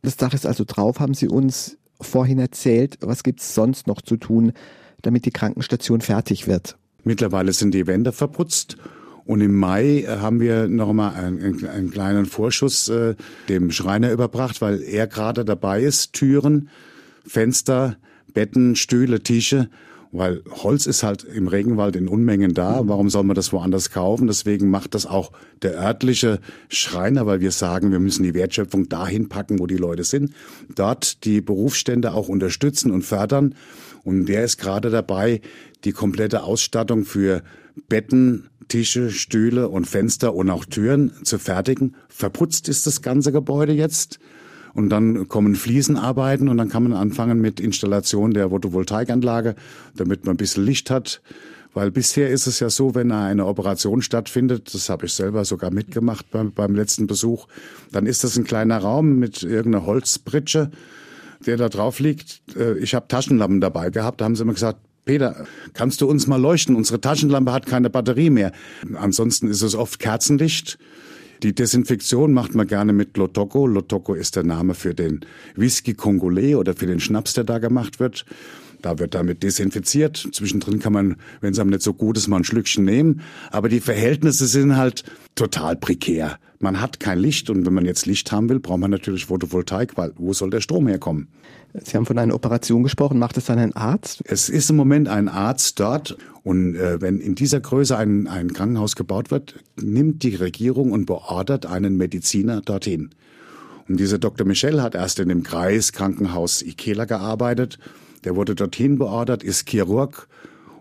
Das 0.03 0.15
Dach 0.15 0.33
ist 0.33 0.45
also 0.45 0.63
drauf, 0.65 1.01
haben 1.01 1.13
Sie 1.13 1.27
uns 1.27 1.77
vorhin 1.99 2.39
erzählt. 2.39 2.97
Was 3.01 3.23
gibt 3.23 3.41
es 3.41 3.53
sonst 3.53 3.87
noch 3.87 4.01
zu 4.01 4.15
tun, 4.15 4.53
damit 5.01 5.25
die 5.25 5.31
Krankenstation 5.31 5.99
fertig 5.99 6.47
wird? 6.47 6.77
Mittlerweile 7.03 7.51
sind 7.51 7.73
die 7.73 7.87
Wände 7.87 8.13
verputzt 8.13 8.77
und 9.27 9.41
im 9.41 9.55
Mai 9.55 10.01
äh, 10.01 10.07
haben 10.19 10.39
wir 10.39 10.67
nochmal 10.67 11.13
einen, 11.13 11.67
einen 11.67 11.91
kleinen 11.91 12.25
Vorschuss 12.25 12.89
äh, 12.89 13.15
dem 13.49 13.71
Schreiner 13.71 14.11
überbracht, 14.11 14.61
weil 14.61 14.81
er 14.81 15.05
gerade 15.05 15.45
dabei 15.45 15.83
ist, 15.83 16.13
Türen, 16.13 16.69
Fenster, 17.25 17.97
Betten, 18.33 18.75
Stühle, 18.75 19.21
Tische 19.21 19.69
weil 20.11 20.41
Holz 20.49 20.85
ist 20.85 21.03
halt 21.03 21.23
im 21.23 21.47
Regenwald 21.47 21.95
in 21.95 22.07
Unmengen 22.07 22.53
da. 22.53 22.81
Warum 22.85 23.09
soll 23.09 23.23
man 23.23 23.35
das 23.35 23.51
woanders 23.51 23.91
kaufen? 23.91 24.27
Deswegen 24.27 24.69
macht 24.69 24.95
das 24.95 25.05
auch 25.05 25.31
der 25.61 25.73
örtliche 25.73 26.39
Schreiner, 26.69 27.25
weil 27.25 27.41
wir 27.41 27.51
sagen, 27.51 27.91
wir 27.91 27.99
müssen 27.99 28.23
die 28.23 28.33
Wertschöpfung 28.33 28.89
dahin 28.89 29.29
packen, 29.29 29.59
wo 29.59 29.67
die 29.67 29.77
Leute 29.77 30.03
sind. 30.03 30.33
Dort 30.73 31.25
die 31.25 31.41
Berufsstände 31.41 32.13
auch 32.13 32.29
unterstützen 32.29 32.91
und 32.91 33.03
fördern. 33.03 33.55
Und 34.03 34.27
der 34.27 34.43
ist 34.43 34.57
gerade 34.57 34.89
dabei, 34.89 35.41
die 35.83 35.91
komplette 35.91 36.43
Ausstattung 36.43 37.03
für 37.03 37.43
Betten, 37.87 38.49
Tische, 38.67 39.09
Stühle 39.11 39.69
und 39.69 39.85
Fenster 39.85 40.35
und 40.35 40.49
auch 40.49 40.65
Türen 40.65 41.11
zu 41.23 41.39
fertigen. 41.39 41.95
Verputzt 42.09 42.69
ist 42.69 42.85
das 42.85 43.01
ganze 43.01 43.31
Gebäude 43.31 43.73
jetzt. 43.73 44.19
Und 44.73 44.89
dann 44.89 45.27
kommen 45.27 45.55
Fliesenarbeiten 45.55 46.49
und 46.49 46.57
dann 46.57 46.69
kann 46.69 46.83
man 46.83 46.93
anfangen 46.93 47.41
mit 47.41 47.59
Installation 47.59 48.31
der 48.31 48.49
Photovoltaikanlage, 48.49 49.55
damit 49.95 50.25
man 50.25 50.35
ein 50.35 50.37
bisschen 50.37 50.65
Licht 50.65 50.91
hat. 50.91 51.21
Weil 51.73 51.91
bisher 51.91 52.29
ist 52.29 52.47
es 52.47 52.59
ja 52.59 52.69
so, 52.69 52.95
wenn 52.95 53.11
eine 53.11 53.45
Operation 53.45 54.01
stattfindet, 54.01 54.73
das 54.73 54.89
habe 54.89 55.05
ich 55.05 55.13
selber 55.13 55.45
sogar 55.45 55.71
mitgemacht 55.71 56.29
beim, 56.31 56.51
beim 56.51 56.75
letzten 56.75 57.07
Besuch, 57.07 57.47
dann 57.91 58.05
ist 58.05 58.23
das 58.23 58.37
ein 58.37 58.43
kleiner 58.43 58.79
Raum 58.79 59.17
mit 59.19 59.43
irgendeiner 59.43 59.85
Holzbritsche, 59.85 60.71
der 61.45 61.57
da 61.57 61.69
drauf 61.69 61.99
liegt. 61.99 62.41
Äh, 62.55 62.77
ich 62.79 62.95
habe 62.95 63.07
Taschenlampen 63.07 63.61
dabei 63.61 63.89
gehabt, 63.89 64.21
da 64.21 64.25
haben 64.25 64.35
sie 64.35 64.43
immer 64.43 64.53
gesagt, 64.53 64.79
Peter, 65.07 65.47
kannst 65.73 66.01
du 66.01 66.07
uns 66.07 66.27
mal 66.27 66.39
leuchten? 66.39 66.75
Unsere 66.75 67.01
Taschenlampe 67.01 67.53
hat 67.53 67.65
keine 67.65 67.89
Batterie 67.89 68.29
mehr. 68.29 68.51
Ansonsten 68.93 69.47
ist 69.47 69.61
es 69.61 69.73
oft 69.73 69.99
Kerzenlicht. 69.99 70.77
Die 71.43 71.55
Desinfektion 71.55 72.33
macht 72.33 72.53
man 72.53 72.67
gerne 72.67 72.93
mit 72.93 73.15
Lotoko. 73.15 73.65
Lotoko 73.67 74.13
ist 74.13 74.35
der 74.35 74.43
Name 74.43 74.73
für 74.73 74.93
den 74.93 75.21
Whisky 75.55 75.93
Congolais 75.93 76.55
oder 76.55 76.75
für 76.75 76.87
den 76.87 76.99
Schnaps, 76.99 77.33
der 77.33 77.45
da 77.45 77.57
gemacht 77.57 77.99
wird. 77.99 78.25
Da 78.81 78.99
wird 78.99 79.15
damit 79.15 79.43
desinfiziert. 79.43 80.27
Zwischendrin 80.31 80.79
kann 80.79 80.93
man, 80.93 81.15
wenn 81.41 81.53
es 81.53 81.59
einem 81.59 81.71
nicht 81.71 81.81
so 81.81 81.93
gut 81.93 82.17
ist, 82.17 82.27
mal 82.27 82.37
ein 82.37 82.43
Schlückchen 82.43 82.85
nehmen. 82.85 83.21
Aber 83.51 83.69
die 83.69 83.79
Verhältnisse 83.79 84.47
sind 84.47 84.77
halt 84.77 85.03
total 85.35 85.75
prekär. 85.75 86.37
Man 86.59 86.81
hat 86.81 86.99
kein 86.99 87.19
Licht 87.19 87.49
und 87.49 87.65
wenn 87.65 87.73
man 87.73 87.85
jetzt 87.85 88.05
Licht 88.05 88.31
haben 88.31 88.49
will, 88.49 88.59
braucht 88.59 88.79
man 88.79 88.89
natürlich 88.89 89.25
Photovoltaik, 89.25 89.95
weil 89.95 90.11
wo 90.17 90.33
soll 90.33 90.49
der 90.49 90.61
Strom 90.61 90.87
herkommen? 90.87 91.27
Sie 91.73 91.95
haben 91.95 92.05
von 92.05 92.17
einer 92.17 92.33
Operation 92.33 92.81
gesprochen. 92.81 93.19
Macht 93.19 93.37
es 93.37 93.45
dann 93.45 93.59
ein 93.59 93.75
Arzt? 93.75 94.21
Es 94.25 94.49
ist 94.49 94.69
im 94.69 94.75
Moment 94.75 95.07
ein 95.07 95.27
Arzt 95.27 95.79
dort. 95.79 96.17
Und 96.43 96.75
äh, 96.75 97.01
wenn 97.01 97.19
in 97.19 97.35
dieser 97.35 97.59
Größe 97.59 97.97
ein, 97.97 98.27
ein 98.27 98.53
Krankenhaus 98.53 98.95
gebaut 98.95 99.31
wird, 99.31 99.55
nimmt 99.79 100.23
die 100.23 100.35
Regierung 100.35 100.91
und 100.91 101.05
beordert 101.05 101.65
einen 101.65 101.97
Mediziner 101.97 102.61
dorthin. 102.61 103.11
Und 103.87 103.99
dieser 103.99 104.17
Dr. 104.17 104.45
Michel 104.47 104.81
hat 104.81 104.95
erst 104.95 105.19
in 105.19 105.29
dem 105.29 105.43
Kreiskrankenhaus 105.43 106.61
Ikela 106.61 107.05
gearbeitet. 107.05 107.77
Der 108.23 108.35
wurde 108.35 108.55
dorthin 108.55 108.97
beordert, 108.97 109.43
ist 109.43 109.69
Chirurg 109.69 110.27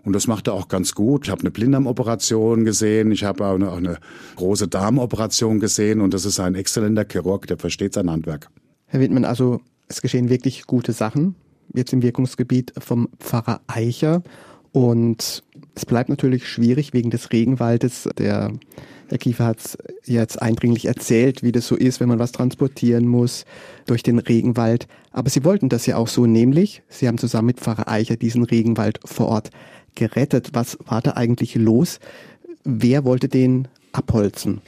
und 0.03 0.13
das 0.13 0.27
macht 0.27 0.47
er 0.47 0.53
auch 0.53 0.67
ganz 0.67 0.95
gut. 0.95 1.25
Ich 1.25 1.31
habe 1.31 1.41
eine 1.41 1.51
Blinddarmoperation 1.51 2.65
gesehen, 2.65 3.11
ich 3.11 3.23
habe 3.23 3.45
auch 3.45 3.59
auch 3.61 3.77
eine 3.77 3.97
große 4.35 4.67
Darmoperation 4.67 5.59
gesehen 5.59 6.01
und 6.01 6.13
das 6.13 6.25
ist 6.25 6.39
ein 6.39 6.55
exzellenter 6.55 7.05
Chirurg, 7.09 7.47
der 7.47 7.57
versteht 7.57 7.93
sein 7.93 8.09
Handwerk. 8.09 8.49
Herr 8.85 8.99
Wittmann, 8.99 9.25
also 9.25 9.61
es 9.87 10.01
geschehen 10.01 10.29
wirklich 10.29 10.65
gute 10.65 10.93
Sachen 10.93 11.35
jetzt 11.73 11.93
im 11.93 12.01
Wirkungsgebiet 12.01 12.73
vom 12.77 13.09
Pfarrer 13.19 13.61
Eicher. 13.67 14.23
Und 14.71 15.43
es 15.75 15.85
bleibt 15.85 16.09
natürlich 16.09 16.47
schwierig 16.47 16.93
wegen 16.93 17.09
des 17.09 17.31
Regenwaldes. 17.31 18.09
Der 18.17 18.51
Herr 19.09 19.17
Kiefer 19.17 19.45
hat 19.45 19.59
es 19.59 19.77
jetzt 20.05 20.41
eindringlich 20.41 20.85
erzählt, 20.85 21.43
wie 21.43 21.51
das 21.51 21.67
so 21.67 21.75
ist, 21.75 21.99
wenn 21.99 22.09
man 22.09 22.19
was 22.19 22.31
transportieren 22.31 23.07
muss 23.07 23.45
durch 23.85 24.03
den 24.03 24.19
Regenwald. 24.19 24.87
Aber 25.11 25.29
Sie 25.29 25.43
wollten 25.43 25.69
das 25.69 25.85
ja 25.85 25.97
auch 25.97 26.07
so, 26.07 26.25
nämlich 26.25 26.83
Sie 26.89 27.07
haben 27.07 27.17
zusammen 27.17 27.47
mit 27.47 27.59
Pfarrer 27.59 27.87
Eicher 27.87 28.17
diesen 28.17 28.43
Regenwald 28.43 28.99
vor 29.05 29.27
Ort 29.27 29.51
gerettet. 29.95 30.49
Was 30.53 30.77
war 30.85 31.01
da 31.01 31.11
eigentlich 31.11 31.55
los? 31.55 31.99
wer 32.67 33.05
wollte 33.05 33.29
den 33.29 33.67
abholzen? 33.93 34.61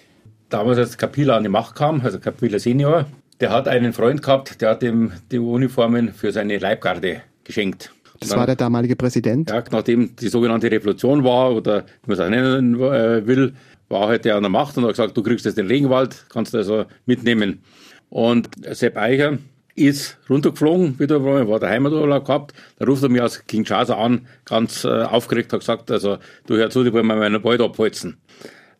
Damals, 0.50 0.80
als 0.80 0.98
Kapila 0.98 1.38
an 1.38 1.44
die 1.44 1.50
Macht 1.50 1.76
kam, 1.76 2.02
also 2.02 2.20
Kapila 2.20 2.58
Senior, 2.58 3.06
der 3.40 3.52
hat 3.52 3.68
einen 3.68 3.94
Freund 3.94 4.24
gehabt, 4.24 4.62
der 4.62 4.72
hat 4.72 4.84
ihm 4.84 5.12
die 5.32 5.38
Uniformen 5.38 6.14
für 6.14 6.32
seine 6.32 6.58
Leibgarde 6.58 7.22
geschenkt. 7.44 7.94
Das 8.20 8.30
dann, 8.30 8.40
war 8.40 8.46
der 8.48 8.56
damalige 8.56 8.96
Präsident? 8.96 9.50
Ja, 9.50 9.64
nachdem 9.72 10.16
die 10.16 10.28
sogenannte 10.28 10.72
Revolution 10.72 11.24
war, 11.24 11.54
oder 11.54 11.84
wie 12.04 12.08
man 12.08 12.14
es 12.14 12.20
auch 12.20 12.30
nennen 12.30 12.76
äh, 12.76 13.28
will, 13.28 13.54
war 13.90 14.08
halt 14.08 14.26
der 14.26 14.36
an 14.36 14.44
der 14.44 14.50
Macht 14.50 14.78
und 14.78 14.84
hat 14.84 14.92
gesagt, 14.92 15.18
du 15.18 15.24
kriegst 15.24 15.46
jetzt 15.46 15.58
den 15.58 15.68
Regenwald, 15.68 16.26
kannst 16.30 16.54
du 16.54 16.58
also 16.58 16.86
mitnehmen. 17.06 17.62
Und 18.10 18.50
Sepp 18.72 18.98
Eicher 18.98 19.38
ist 19.76 20.18
runtergeflogen, 20.30 21.00
wieder 21.00 21.24
war 21.24 21.60
der 21.60 21.70
Heimaturlaub 21.70 22.26
gehabt. 22.26 22.54
Da 22.78 22.86
ruft 22.86 23.04
er 23.04 23.10
mich 23.10 23.22
aus 23.22 23.46
Kinshasa 23.46 23.96
an, 23.96 24.28
ganz 24.46 24.84
äh, 24.84 25.04
aufgeregt, 25.04 25.54
hat 25.54 25.62
gesagt, 25.62 25.92
also 25.92 26.18
du 26.48 26.58
hör 26.58 26.70
zu, 26.70 26.84
die 26.84 26.92
wollen 26.92 27.08
mir 27.08 27.16
meinen 27.16 27.44
Wald 27.44 27.62
abholzen. 27.62 28.18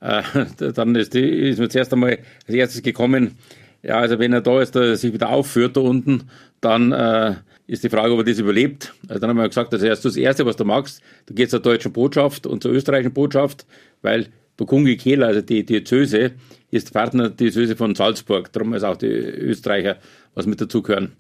Äh, 0.02 0.24
dann 0.74 0.96
ist, 0.96 1.14
die, 1.14 1.50
ist 1.50 1.60
mir 1.60 1.70
zuerst 1.70 1.94
einmal 1.94 2.20
als 2.48 2.56
erstes 2.56 2.82
gekommen, 2.82 3.38
ja, 3.82 4.00
also 4.00 4.20
wenn 4.20 4.34
er 4.34 4.42
da 4.42 4.62
ist, 4.62 4.76
der 4.76 4.98
sich 4.98 5.14
wieder 5.14 5.30
aufführt 5.30 5.78
da 5.78 5.82
unten, 5.82 6.30
dann 6.60 6.92
äh, 6.92 7.36
ist 7.68 7.84
die 7.84 7.90
Frage, 7.90 8.12
ob 8.14 8.20
er 8.20 8.26
das 8.26 8.40
überlebt. 8.40 8.94
Also 9.08 9.22
dann 9.22 9.30
haben 9.30 9.38
wir 9.38 9.48
gesagt, 9.48 9.74
also 9.74 9.86
erst 9.86 10.04
das 10.04 10.18
Erste, 10.18 10.46
was 10.46 10.58
du 10.58 10.66
machst, 10.66 11.02
du 11.28 11.34
gehst 11.34 11.52
zur 11.52 11.62
deutschen 11.62 11.94
Botschaft 11.94 12.46
und 12.46 12.62
zur 12.62 12.72
österreichischen 12.72 13.14
Botschaft, 13.14 13.66
weil 14.02 14.28
Bukungi 14.60 14.98
Kehler, 14.98 15.28
also 15.28 15.42
die 15.42 15.66
Diözese, 15.66 16.32
ist 16.70 16.92
Partner 16.92 17.30
Diözese 17.30 17.78
von 17.78 17.96
Salzburg, 17.96 18.52
darum 18.52 18.74
ist 18.74 18.84
auch 18.84 18.98
die 18.98 19.08
Österreicher 19.08 19.98
was 20.36 20.48
mit 20.48 20.60
dazugehören. 20.60 21.14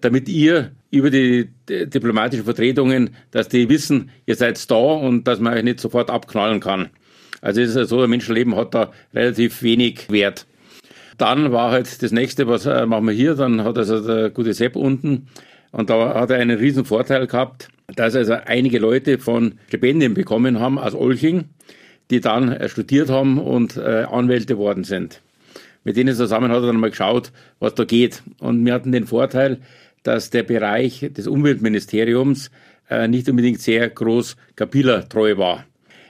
Damit 0.00 0.26
ihr 0.30 0.72
über 0.90 1.10
die 1.10 1.50
diplomatischen 1.68 2.46
Vertretungen, 2.46 3.10
dass 3.30 3.48
die 3.48 3.68
wissen, 3.68 4.10
ihr 4.24 4.36
seid 4.36 4.70
da 4.70 4.76
und 4.76 5.28
dass 5.28 5.38
man 5.38 5.52
euch 5.52 5.62
nicht 5.62 5.80
sofort 5.80 6.08
abknallen 6.08 6.60
kann. 6.60 6.88
Also 7.42 7.60
ist 7.60 7.76
ja 7.76 7.84
so, 7.84 8.00
ein 8.00 8.08
Menschenleben 8.08 8.56
hat 8.56 8.72
da 8.72 8.90
relativ 9.12 9.62
wenig 9.62 10.10
Wert. 10.10 10.46
Dann 11.18 11.52
war 11.52 11.72
halt 11.72 12.02
das 12.02 12.10
nächste, 12.10 12.46
was 12.46 12.64
äh, 12.64 12.86
machen 12.86 13.06
wir 13.06 13.12
hier, 13.12 13.34
dann 13.34 13.64
hat 13.64 13.76
also 13.76 14.00
der 14.00 14.30
gute 14.30 14.54
Sepp 14.54 14.76
unten 14.76 15.28
und 15.72 15.90
da 15.90 16.14
hat 16.14 16.30
er 16.30 16.38
einen 16.38 16.58
riesen 16.58 16.86
Vorteil 16.86 17.26
gehabt, 17.26 17.68
dass 17.96 18.16
also 18.16 18.32
einige 18.32 18.78
Leute 18.78 19.18
von 19.18 19.56
Stipendien 19.68 20.14
bekommen 20.14 20.58
haben 20.58 20.78
aus 20.78 20.94
Olching, 20.94 21.44
die 22.12 22.20
dann 22.20 22.52
äh, 22.52 22.68
studiert 22.68 23.10
haben 23.10 23.38
und 23.38 23.76
äh, 23.76 24.04
Anwälte 24.04 24.58
worden 24.58 24.84
sind. 24.84 25.22
Mit 25.82 25.96
denen 25.96 26.14
zusammen 26.14 26.52
hat 26.52 26.62
er 26.62 26.66
dann 26.66 26.76
mal 26.76 26.90
geschaut, 26.90 27.32
was 27.58 27.74
da 27.74 27.84
geht. 27.84 28.22
Und 28.38 28.64
wir 28.64 28.74
hatten 28.74 28.92
den 28.92 29.06
Vorteil, 29.06 29.58
dass 30.02 30.30
der 30.30 30.42
Bereich 30.42 31.08
des 31.16 31.26
Umweltministeriums 31.26 32.50
äh, 32.90 33.08
nicht 33.08 33.28
unbedingt 33.28 33.60
sehr 33.60 33.88
groß 33.88 34.36
kapillertreu 34.56 35.38
war. 35.38 35.64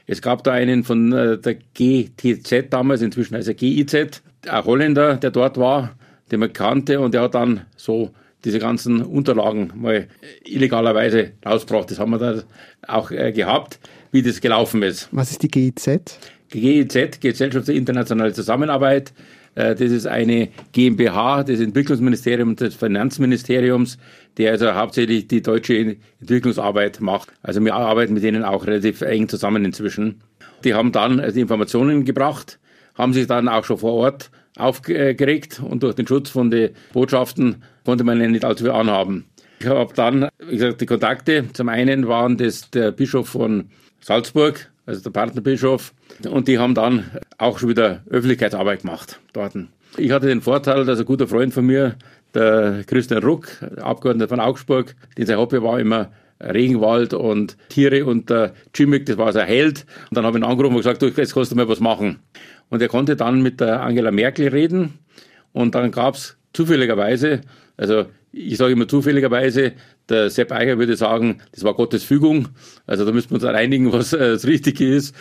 Es 0.06 0.20
gab 0.20 0.42
da 0.42 0.52
einen 0.52 0.82
von 0.82 1.12
der 1.12 1.56
GTZ 1.74 2.66
damals, 2.70 3.02
inzwischen 3.02 3.36
heißt 3.36 3.46
er 3.46 3.54
GIZ, 3.54 4.22
ein 4.48 4.64
Holländer, 4.64 5.14
der 5.16 5.30
dort 5.30 5.56
war, 5.58 5.94
den 6.32 6.40
man 6.40 6.52
kannte 6.52 6.98
und 6.98 7.14
der 7.14 7.22
hat 7.22 7.36
dann 7.36 7.62
so 7.76 8.10
diese 8.44 8.58
ganzen 8.58 9.02
Unterlagen 9.02 9.72
mal 9.76 10.08
illegalerweise 10.44 11.30
rausgebracht. 11.46 11.92
Das 11.92 12.00
haben 12.00 12.10
wir 12.10 12.18
da 12.18 12.42
auch 12.88 13.10
gehabt, 13.10 13.78
wie 14.12 14.22
das 14.22 14.40
gelaufen 14.40 14.82
ist. 14.82 15.08
Was 15.10 15.32
ist 15.32 15.42
die 15.42 15.48
GIZ? 15.48 16.18
GIZ, 16.50 17.20
Gesellschaft 17.20 17.66
für 17.66 17.72
internationale 17.72 18.32
Zusammenarbeit. 18.32 19.12
Äh, 19.54 19.74
das 19.74 19.90
ist 19.90 20.06
eine 20.06 20.50
GmbH 20.72 21.42
des 21.42 21.60
Entwicklungsministeriums, 21.60 22.56
des 22.56 22.74
Finanzministeriums, 22.74 23.98
der 24.36 24.52
also 24.52 24.74
hauptsächlich 24.74 25.28
die 25.28 25.42
deutsche 25.42 25.96
Entwicklungsarbeit 26.20 27.00
macht. 27.00 27.30
Also 27.42 27.64
wir 27.64 27.74
arbeiten 27.74 28.14
mit 28.14 28.22
denen 28.22 28.44
auch 28.44 28.66
relativ 28.66 29.00
eng 29.00 29.28
zusammen 29.28 29.64
inzwischen. 29.64 30.22
Die 30.64 30.74
haben 30.74 30.92
dann 30.92 31.32
die 31.34 31.40
Informationen 31.40 32.04
gebracht, 32.04 32.58
haben 32.94 33.12
sich 33.12 33.26
dann 33.26 33.48
auch 33.48 33.64
schon 33.64 33.78
vor 33.78 33.94
Ort 33.94 34.30
aufgeregt 34.56 35.60
und 35.64 35.82
durch 35.82 35.94
den 35.94 36.06
Schutz 36.06 36.30
von 36.30 36.50
den 36.50 36.70
Botschaften 36.92 37.62
konnte 37.84 38.04
man 38.04 38.18
nicht 38.18 38.44
allzu 38.44 38.64
viel 38.64 38.72
anhaben. 38.72 39.24
Ich 39.58 39.66
habe 39.66 39.94
dann, 39.94 40.28
wie 40.44 40.56
gesagt, 40.56 40.80
die 40.80 40.86
Kontakte. 40.86 41.44
Zum 41.52 41.68
einen 41.68 42.08
waren 42.08 42.36
das 42.36 42.70
der 42.70 42.90
Bischof 42.90 43.28
von 43.28 43.70
Salzburg, 44.02 44.70
also 44.84 45.00
der 45.00 45.10
Partnerbischof, 45.10 45.94
und 46.28 46.48
die 46.48 46.58
haben 46.58 46.74
dann 46.74 47.10
auch 47.38 47.58
schon 47.58 47.70
wieder 47.70 48.02
Öffentlichkeitsarbeit 48.10 48.82
gemacht 48.82 49.20
dort. 49.32 49.54
Ich 49.96 50.10
hatte 50.10 50.26
den 50.26 50.42
Vorteil, 50.42 50.84
dass 50.84 50.98
ein 50.98 51.04
guter 51.04 51.28
Freund 51.28 51.54
von 51.54 51.64
mir, 51.64 51.96
der 52.34 52.82
Christian 52.86 53.22
Ruck, 53.22 53.48
Abgeordneter 53.80 54.28
von 54.28 54.40
Augsburg, 54.40 54.94
den 55.16 55.26
sein 55.26 55.38
Hobby 55.38 55.62
war 55.62 55.78
immer 55.78 56.10
Regenwald 56.40 57.14
und 57.14 57.56
Tiere 57.68 58.04
und 58.04 58.28
der 58.30 58.54
Jimmick, 58.74 59.06
das 59.06 59.18
war 59.18 59.32
sein 59.32 59.46
Held. 59.46 59.86
Und 60.10 60.16
dann 60.16 60.24
habe 60.24 60.38
ich 60.38 60.44
ihn 60.44 60.48
angerufen 60.48 60.74
und 60.74 60.80
gesagt, 60.80 61.02
du, 61.02 61.06
jetzt 61.06 61.34
kannst 61.34 61.52
du 61.52 61.56
mal 61.56 61.68
was 61.68 61.80
machen. 61.80 62.18
Und 62.68 62.82
er 62.82 62.88
konnte 62.88 63.16
dann 63.16 63.42
mit 63.42 63.60
der 63.60 63.82
Angela 63.82 64.10
Merkel 64.10 64.48
reden 64.48 64.98
und 65.52 65.74
dann 65.74 65.90
gab 65.90 66.14
es 66.14 66.36
zufälligerweise, 66.52 67.42
also 67.76 68.06
ich 68.32 68.56
sage 68.56 68.72
immer 68.72 68.88
zufälligerweise, 68.88 69.72
der 70.08 70.30
Sepp 70.30 70.52
Eicher 70.52 70.78
würde 70.78 70.96
sagen, 70.96 71.42
das 71.52 71.64
war 71.64 71.74
Gottes 71.74 72.02
Fügung. 72.02 72.48
Also 72.86 73.04
da 73.04 73.12
müssen 73.12 73.30
wir 73.30 73.34
uns 73.34 73.44
einigen, 73.44 73.92
was 73.92 74.12
äh, 74.12 74.18
das 74.18 74.46
Richtige 74.46 74.94
ist. 74.94 75.14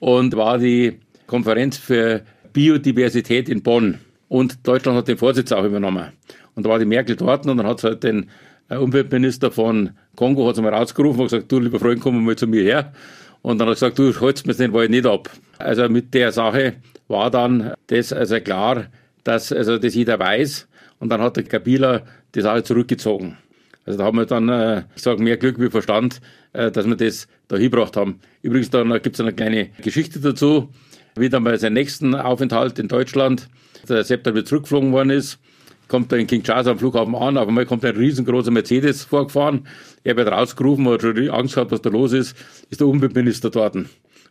Und 0.00 0.36
war 0.36 0.58
die 0.58 0.98
Konferenz 1.26 1.78
für 1.78 2.22
Biodiversität 2.52 3.48
in 3.48 3.62
Bonn. 3.62 3.98
Und 4.28 4.66
Deutschland 4.66 4.98
hat 4.98 5.08
den 5.08 5.16
Vorsitz 5.16 5.52
auch 5.52 5.64
übernommen. 5.64 6.12
Und 6.54 6.66
da 6.66 6.70
war 6.70 6.78
die 6.78 6.84
Merkel 6.84 7.16
dort 7.16 7.46
und 7.46 7.56
dann 7.56 7.66
hat 7.66 7.84
halt 7.84 8.02
den 8.02 8.30
äh, 8.68 8.76
Umweltminister 8.76 9.50
von 9.50 9.90
Kongo 10.16 10.48
hat 10.48 10.56
mal 10.56 10.74
rausgerufen 10.74 11.20
und 11.20 11.26
gesagt, 11.30 11.52
du 11.52 11.60
lieber 11.60 11.78
Freund, 11.78 12.00
komm 12.00 12.24
mal 12.24 12.36
zu 12.36 12.46
mir 12.46 12.62
her. 12.62 12.92
Und 13.42 13.58
dann 13.58 13.68
hat 13.68 13.80
er 13.80 13.90
gesagt, 13.90 13.98
du 13.98 14.20
holst 14.20 14.46
mir 14.46 14.54
den 14.54 14.72
Wald 14.72 14.90
nicht 14.90 15.06
ab. 15.06 15.30
Also 15.58 15.88
mit 15.88 16.14
der 16.14 16.32
Sache 16.32 16.74
war 17.06 17.30
dann 17.30 17.74
das 17.86 18.12
also 18.12 18.40
klar, 18.40 18.86
dass 19.22 19.52
also 19.52 19.78
das 19.78 19.94
jeder 19.94 20.18
weiß. 20.18 20.66
Und 20.98 21.10
dann 21.10 21.20
hat 21.20 21.36
der 21.36 21.44
Kabila 21.44 22.02
die 22.36 22.42
Sache 22.42 22.62
zurückgezogen. 22.62 23.36
Also 23.84 23.98
da 23.98 24.04
haben 24.04 24.18
wir 24.18 24.26
dann, 24.26 24.48
äh, 24.48 24.82
ich 24.94 25.02
sage, 25.02 25.22
mehr 25.22 25.36
Glück 25.36 25.60
wie 25.60 25.70
Verstand, 25.70 26.20
äh, 26.52 26.70
dass 26.70 26.86
wir 26.86 26.96
das 26.96 27.28
da 27.48 27.56
hingebracht 27.56 27.96
haben. 27.96 28.20
Übrigens, 28.42 28.70
dann 28.70 28.90
gibt 29.02 29.14
es 29.14 29.20
eine 29.20 29.32
kleine 29.32 29.70
Geschichte 29.80 30.20
dazu, 30.20 30.70
wie 31.14 31.28
dann 31.28 31.44
bei 31.44 31.56
seinem 31.56 31.74
nächsten 31.74 32.14
Aufenthalt 32.14 32.78
in 32.78 32.88
Deutschland 32.88 33.48
der 33.88 34.04
Sepp 34.04 34.24
dann 34.24 34.34
wieder 34.34 34.44
zurückgeflogen 34.44 34.92
worden 34.92 35.10
ist, 35.10 35.38
kommt 35.88 36.10
er 36.12 36.18
in 36.18 36.26
Kinshasa 36.26 36.72
am 36.72 36.78
Flughafen 36.78 37.14
an, 37.14 37.38
auf 37.38 37.46
einmal 37.46 37.66
kommt 37.66 37.84
ein 37.84 37.96
riesengroßer 37.96 38.50
Mercedes 38.50 39.04
vorgefahren, 39.04 39.68
er 40.02 40.16
wird 40.16 40.28
rausgerufen, 40.28 40.88
hat 40.88 41.02
schon 41.02 41.30
Angst 41.30 41.54
gehabt, 41.54 41.70
was 41.70 41.82
da 41.82 41.90
los 41.90 42.12
ist, 42.12 42.36
ist 42.68 42.80
der 42.80 42.88
Umweltminister 42.88 43.50
dort. 43.50 43.76
Und 43.76 43.88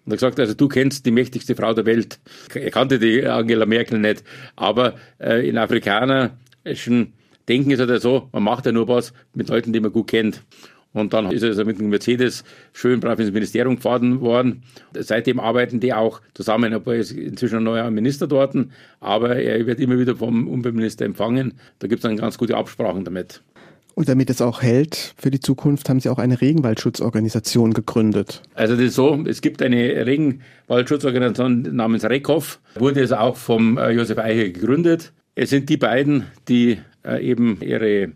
er 0.07 0.17
gesagt, 0.17 0.39
also 0.39 0.53
du 0.53 0.67
kennst 0.67 1.05
die 1.05 1.11
mächtigste 1.11 1.55
Frau 1.55 1.73
der 1.73 1.85
Welt. 1.85 2.19
Er 2.53 2.69
kannte 2.69 2.99
die 2.99 3.25
Angela 3.25 3.65
Merkel 3.65 3.97
nicht, 3.99 4.23
aber 4.55 4.95
äh, 5.19 5.47
in 5.47 5.57
afrikanerischen 5.57 7.13
Denken 7.47 7.71
ist 7.71 7.79
halt 7.79 8.01
so, 8.01 8.29
man 8.31 8.43
macht 8.43 8.65
ja 8.65 8.71
nur 8.71 8.87
was 8.87 9.13
mit 9.33 9.49
Leuten, 9.49 9.73
die 9.73 9.79
man 9.79 9.91
gut 9.91 10.07
kennt. 10.07 10.41
Und 10.95 11.13
dann 11.13 11.29
ist 11.29 11.43
er 11.43 11.65
mit 11.65 11.77
dem 11.77 11.89
Mercedes 11.89 12.45
schön 12.71 13.01
brav 13.01 13.19
ins 13.19 13.33
Ministerium 13.33 13.75
gefahren 13.75 14.21
worden. 14.21 14.63
Seitdem 14.97 15.41
arbeiten 15.41 15.81
die 15.81 15.93
auch 15.93 16.21
zusammen. 16.33 16.71
Er 16.71 16.87
ist 16.93 17.11
inzwischen 17.11 17.57
ein 17.57 17.63
neuer 17.63 17.91
Minister 17.91 18.27
dort, 18.27 18.55
aber 19.01 19.35
er 19.35 19.65
wird 19.67 19.81
immer 19.81 19.99
wieder 19.99 20.15
vom 20.15 20.47
Umweltminister 20.47 21.03
empfangen. 21.03 21.55
Da 21.79 21.87
gibt 21.87 21.99
es 21.99 22.03
dann 22.03 22.15
ganz 22.15 22.37
gute 22.37 22.55
Absprachen 22.55 23.03
damit. 23.03 23.41
Und 23.93 24.07
damit 24.07 24.29
es 24.29 24.41
auch 24.41 24.61
hält 24.61 25.13
für 25.17 25.31
die 25.31 25.39
Zukunft, 25.41 25.89
haben 25.89 25.99
Sie 25.99 26.09
auch 26.09 26.17
eine 26.17 26.39
Regenwaldschutzorganisation 26.39 27.73
gegründet. 27.73 28.41
Also 28.53 28.75
das 28.75 28.85
ist 28.85 28.95
so, 28.95 29.21
es 29.25 29.41
gibt 29.41 29.61
eine 29.61 30.05
Regenwaldschutzorganisation 30.05 31.75
namens 31.75 32.05
RECOF, 32.05 32.59
wurde 32.75 33.01
es 33.01 33.11
auch 33.11 33.35
vom 33.35 33.77
äh, 33.77 33.91
Josef 33.91 34.17
Eicher 34.17 34.49
gegründet. 34.49 35.11
Es 35.35 35.49
sind 35.49 35.69
die 35.69 35.77
beiden, 35.77 36.25
die 36.47 36.79
äh, 37.05 37.21
eben 37.21 37.61
ihre 37.61 38.13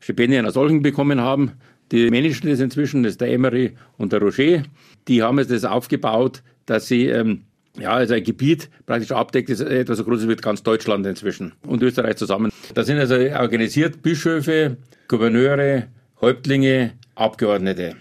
Stipendien 0.00 0.46
aus 0.46 0.56
Olchen 0.56 0.82
bekommen 0.82 1.20
haben. 1.20 1.52
Die 1.92 2.10
managen 2.10 2.48
das 2.48 2.60
inzwischen, 2.60 3.02
das 3.02 3.12
ist 3.12 3.20
der 3.20 3.28
Emery 3.28 3.72
und 3.98 4.12
der 4.12 4.20
Roger. 4.20 4.62
Die 5.06 5.22
haben 5.22 5.38
es 5.38 5.48
das 5.48 5.64
aufgebaut, 5.64 6.42
dass 6.64 6.88
sie 6.88 7.06
ähm, 7.06 7.42
ja, 7.78 7.92
also 7.92 8.14
ein 8.14 8.24
Gebiet 8.24 8.70
praktisch 8.86 9.12
abdeckt, 9.12 9.50
das 9.50 9.60
etwas 9.60 9.98
so 9.98 10.04
groß 10.04 10.22
ist 10.22 10.28
wie 10.28 10.36
ganz 10.36 10.62
Deutschland 10.62 11.06
inzwischen 11.06 11.52
und 11.66 11.82
Österreich 11.82 12.16
zusammen. 12.16 12.50
Da 12.74 12.84
sind 12.84 12.98
also 12.98 13.14
organisiert 13.14 14.02
Bischöfe, 14.02 14.76
Gouverneure, 15.08 15.88
Häuptlinge, 16.20 16.92
Abgeordnete. 17.14 17.96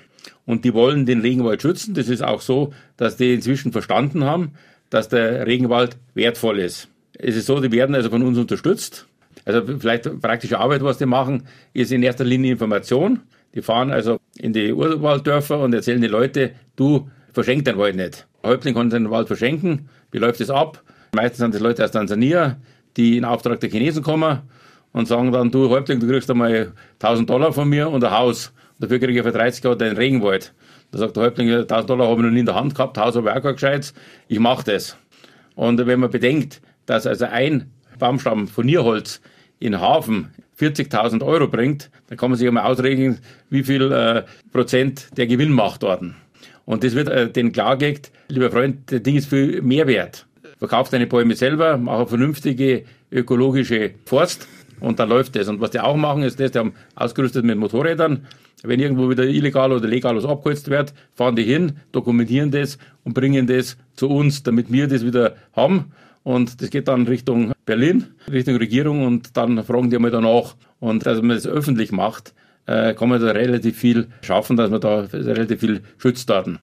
Und 0.45 0.65
die 0.65 0.73
wollen 0.73 1.05
den 1.05 1.21
Regenwald 1.21 1.61
schützen. 1.61 1.93
Das 1.93 2.09
ist 2.09 2.23
auch 2.23 2.41
so, 2.41 2.73
dass 2.97 3.17
die 3.17 3.33
inzwischen 3.33 3.71
verstanden 3.71 4.23
haben, 4.23 4.53
dass 4.89 5.07
der 5.09 5.45
Regenwald 5.45 5.97
wertvoll 6.13 6.59
ist. 6.59 6.90
Es 7.23 7.35
ist 7.35 7.45
so, 7.45 7.59
die 7.59 7.71
werden 7.71 7.93
also 7.93 8.09
von 8.09 8.23
uns 8.23 8.37
unterstützt. 8.37 9.07
Also 9.45 9.61
vielleicht 9.79 10.21
praktische 10.21 10.59
Arbeit, 10.59 10.83
was 10.83 10.97
die 10.97 11.05
machen, 11.05 11.43
ist 11.73 11.91
in 11.91 12.01
erster 12.01 12.23
Linie 12.23 12.53
Information. 12.53 13.21
Die 13.53 13.61
fahren 13.61 13.91
also 13.91 14.19
in 14.37 14.53
die 14.53 14.73
Urwalddörfer 14.73 15.59
und 15.59 15.73
erzählen 15.73 16.01
die 16.01 16.07
Leute, 16.07 16.51
du 16.75 17.09
verschenk 17.33 17.65
den 17.65 17.77
Wald 17.77 17.95
nicht. 17.95 18.27
Ein 18.41 18.51
Häuptling 18.51 18.73
kann 18.73 18.89
den 18.89 19.11
Wald 19.11 19.27
verschenken. 19.27 19.89
Wie 20.11 20.17
läuft 20.17 20.39
das 20.39 20.49
ab? 20.49 20.81
Meistens 21.13 21.39
sind 21.39 21.53
das 21.53 21.61
Leute 21.61 21.83
aus 21.83 21.91
Tansania, 21.91 22.57
die 22.97 23.17
in 23.17 23.25
Auftrag 23.25 23.59
der 23.59 23.69
Chinesen 23.69 24.01
kommen 24.01 24.39
und 24.91 25.07
sagen 25.07 25.31
dann, 25.31 25.51
du 25.51 25.69
Häuptling, 25.69 25.99
du 25.99 26.07
kriegst 26.07 26.29
einmal 26.29 26.71
1000 26.99 27.29
Dollar 27.29 27.53
von 27.53 27.69
mir 27.69 27.89
und 27.89 28.03
ein 28.03 28.11
Haus. 28.11 28.51
dafür 28.79 28.99
kriege 28.99 29.19
ich 29.19 29.23
für 29.23 29.31
30 29.31 29.63
Jahre 29.63 29.77
den 29.77 29.95
Regenwald. 29.95 30.53
Da 30.91 30.97
sagt 30.97 31.15
der 31.17 31.23
Häuptling, 31.23 31.49
1000 31.51 31.89
Dollar 31.89 32.07
habe 32.07 32.21
ich 32.21 32.25
noch 32.25 32.33
nie 32.33 32.39
in 32.39 32.45
der 32.45 32.55
Hand 32.55 32.73
gehabt, 32.73 32.97
Haus 32.97 33.15
habe 33.15 33.29
ich 33.29 33.35
auch 33.35 33.41
kein 33.41 33.53
gescheites, 33.53 33.93
ich 34.27 34.39
mache 34.39 34.63
das. 34.71 34.97
Und 35.55 35.85
wenn 35.85 35.99
man 35.99 36.09
bedenkt, 36.09 36.61
dass 36.91 37.07
also 37.07 37.25
ein 37.25 37.71
Baumstamm 37.99 38.49
von 38.49 38.65
Nierholz 38.65 39.21
in 39.59 39.79
Hafen 39.79 40.27
40.000 40.59 41.25
Euro 41.25 41.47
bringt, 41.47 41.89
dann 42.07 42.17
kann 42.17 42.29
man 42.29 42.37
sich 42.37 42.47
einmal 42.47 42.65
ausrechnen, 42.65 43.19
wie 43.49 43.63
viel 43.63 43.91
äh, 43.91 44.23
Prozent 44.51 45.07
der 45.15 45.25
Gewinn 45.25 45.51
macht 45.51 45.83
dort. 45.83 46.03
Und 46.65 46.83
das 46.83 46.93
wird 46.93 47.07
äh, 47.07 47.31
denen 47.31 47.53
klargelegt, 47.53 48.11
lieber 48.27 48.51
Freund, 48.51 48.91
das 48.91 49.01
Ding 49.03 49.15
ist 49.15 49.29
viel 49.29 49.61
mehr 49.61 49.87
wert. 49.87 50.27
Verkauf 50.59 50.89
deine 50.89 51.07
Bäume 51.07 51.35
selber, 51.35 51.77
mach 51.77 51.95
eine 51.95 52.07
vernünftige 52.07 52.83
ökologische 53.09 53.91
Forst 54.05 54.49
und 54.81 54.99
dann 54.99 55.07
läuft 55.07 55.37
das. 55.37 55.47
Und 55.47 55.61
was 55.61 55.71
die 55.71 55.79
auch 55.79 55.95
machen, 55.95 56.23
ist 56.23 56.41
das, 56.41 56.51
die 56.51 56.59
haben 56.59 56.73
ausgerüstet 56.95 57.45
mit 57.45 57.57
Motorrädern. 57.57 58.27
Wenn 58.63 58.81
irgendwo 58.81 59.09
wieder 59.09 59.23
illegal 59.23 59.71
oder 59.71 59.87
legal 59.87 60.17
was 60.17 60.25
abgeholzt 60.25 60.69
wird, 60.69 60.93
fahren 61.15 61.37
die 61.37 61.43
hin, 61.43 61.77
dokumentieren 61.93 62.51
das 62.51 62.77
und 63.05 63.13
bringen 63.13 63.47
das 63.47 63.77
zu 63.95 64.09
uns, 64.09 64.43
damit 64.43 64.71
wir 64.71 64.87
das 64.87 65.05
wieder 65.05 65.35
haben. 65.55 65.93
Und 66.23 66.61
das 66.61 66.69
geht 66.69 66.87
dann 66.87 67.07
Richtung 67.07 67.51
Berlin, 67.65 68.07
Richtung 68.31 68.55
Regierung 68.57 69.05
und 69.05 69.35
dann 69.37 69.63
fragen 69.63 69.89
die 69.89 69.95
einmal 69.95 70.11
danach. 70.11 70.55
Und 70.79 71.05
dass 71.05 71.21
man 71.21 71.35
das 71.35 71.47
öffentlich 71.47 71.91
macht, 71.91 72.33
äh, 72.67 72.93
kann 72.93 73.09
man 73.09 73.19
da 73.21 73.31
relativ 73.31 73.77
viel 73.77 74.07
schaffen, 74.21 74.55
dass 74.57 74.69
man 74.69 74.81
da 74.81 75.01
relativ 75.11 75.59
viel 75.59 75.81
schützt. 75.97 76.29
Daten. 76.29 76.59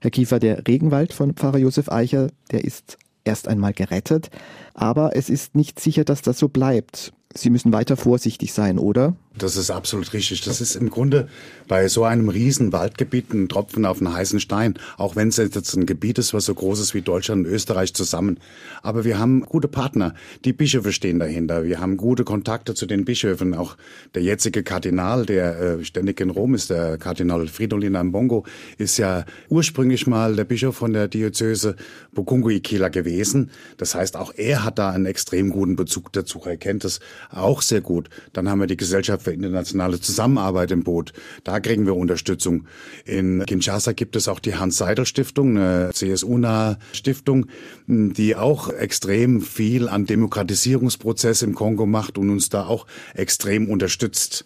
Herr 0.00 0.10
Kiefer, 0.10 0.38
der 0.38 0.66
Regenwald 0.66 1.12
von 1.12 1.34
Pfarrer 1.34 1.58
Josef 1.58 1.90
Eicher, 1.90 2.28
der 2.50 2.64
ist 2.64 2.98
erst 3.24 3.48
einmal 3.48 3.72
gerettet, 3.72 4.30
aber 4.74 5.16
es 5.16 5.28
ist 5.28 5.54
nicht 5.54 5.80
sicher, 5.80 6.04
dass 6.04 6.22
das 6.22 6.38
so 6.38 6.48
bleibt. 6.48 7.12
Sie 7.34 7.50
müssen 7.50 7.72
weiter 7.72 7.96
vorsichtig 7.96 8.54
sein, 8.54 8.78
oder? 8.78 9.14
Das 9.36 9.56
ist 9.56 9.70
absolut 9.70 10.12
richtig. 10.14 10.40
Das 10.42 10.60
ist 10.60 10.74
im 10.74 10.90
Grunde 10.90 11.28
bei 11.68 11.86
so 11.88 12.04
einem 12.04 12.28
riesen 12.28 12.72
Waldgebiet 12.72 13.32
ein 13.32 13.48
Tropfen 13.48 13.84
auf 13.84 13.98
einen 13.98 14.12
heißen 14.12 14.40
Stein. 14.40 14.74
Auch 14.96 15.14
wenn 15.14 15.28
es 15.28 15.36
jetzt 15.36 15.74
ein 15.76 15.86
Gebiet 15.86 16.18
ist, 16.18 16.34
was 16.34 16.46
so 16.46 16.54
groß 16.54 16.80
ist 16.80 16.94
wie 16.94 17.02
Deutschland 17.02 17.46
und 17.46 17.52
Österreich 17.52 17.94
zusammen. 17.94 18.40
Aber 18.82 19.04
wir 19.04 19.18
haben 19.18 19.42
gute 19.42 19.68
Partner. 19.68 20.14
Die 20.44 20.52
Bischöfe 20.52 20.92
stehen 20.92 21.18
dahinter. 21.18 21.64
Wir 21.64 21.80
haben 21.80 21.96
gute 21.98 22.24
Kontakte 22.24 22.74
zu 22.74 22.86
den 22.86 23.04
Bischöfen. 23.04 23.54
Auch 23.54 23.76
der 24.14 24.22
jetzige 24.22 24.62
Kardinal, 24.62 25.26
der 25.26 25.60
äh, 25.60 25.84
ständig 25.84 26.20
in 26.20 26.30
Rom 26.30 26.54
ist, 26.54 26.70
der 26.70 26.98
Kardinal 26.98 27.46
Fridolin 27.46 27.94
Ambongo, 27.94 28.44
ist 28.78 28.96
ja 28.96 29.24
ursprünglich 29.50 30.06
mal 30.06 30.34
der 30.34 30.44
Bischof 30.44 30.76
von 30.76 30.92
der 30.94 31.06
Diözese 31.06 31.76
Bukungu-Ikela 32.12 32.88
gewesen. 32.88 33.50
Das 33.76 33.94
heißt, 33.94 34.16
auch 34.16 34.32
er 34.34 34.64
hat 34.64 34.78
da 34.78 34.90
einen 34.90 35.06
extrem 35.06 35.50
guten 35.50 35.76
Bezug 35.76 36.12
dazu. 36.12 36.40
Er 36.44 36.56
kennt 36.56 36.84
es 36.84 36.98
auch 37.30 37.62
sehr 37.62 37.80
gut. 37.80 38.08
Dann 38.32 38.48
haben 38.48 38.60
wir 38.60 38.66
die 38.66 38.76
Gesellschaft 38.76 39.24
für 39.24 39.32
internationale 39.32 40.00
Zusammenarbeit 40.00 40.70
im 40.70 40.84
Boot. 40.84 41.12
Da 41.44 41.60
kriegen 41.60 41.86
wir 41.86 41.96
Unterstützung. 41.96 42.66
In 43.04 43.44
Kinshasa 43.46 43.92
gibt 43.92 44.16
es 44.16 44.28
auch 44.28 44.40
die 44.40 44.56
Hans-Seidel-Stiftung, 44.56 45.56
eine 45.56 45.90
CSU-nahe 45.92 46.78
Stiftung, 46.92 47.46
die 47.86 48.36
auch 48.36 48.68
extrem 48.70 49.40
viel 49.40 49.88
an 49.88 50.06
Demokratisierungsprozess 50.06 51.42
im 51.42 51.54
Kongo 51.54 51.86
macht 51.86 52.18
und 52.18 52.30
uns 52.30 52.48
da 52.48 52.66
auch 52.66 52.86
extrem 53.14 53.70
unterstützt. 53.70 54.44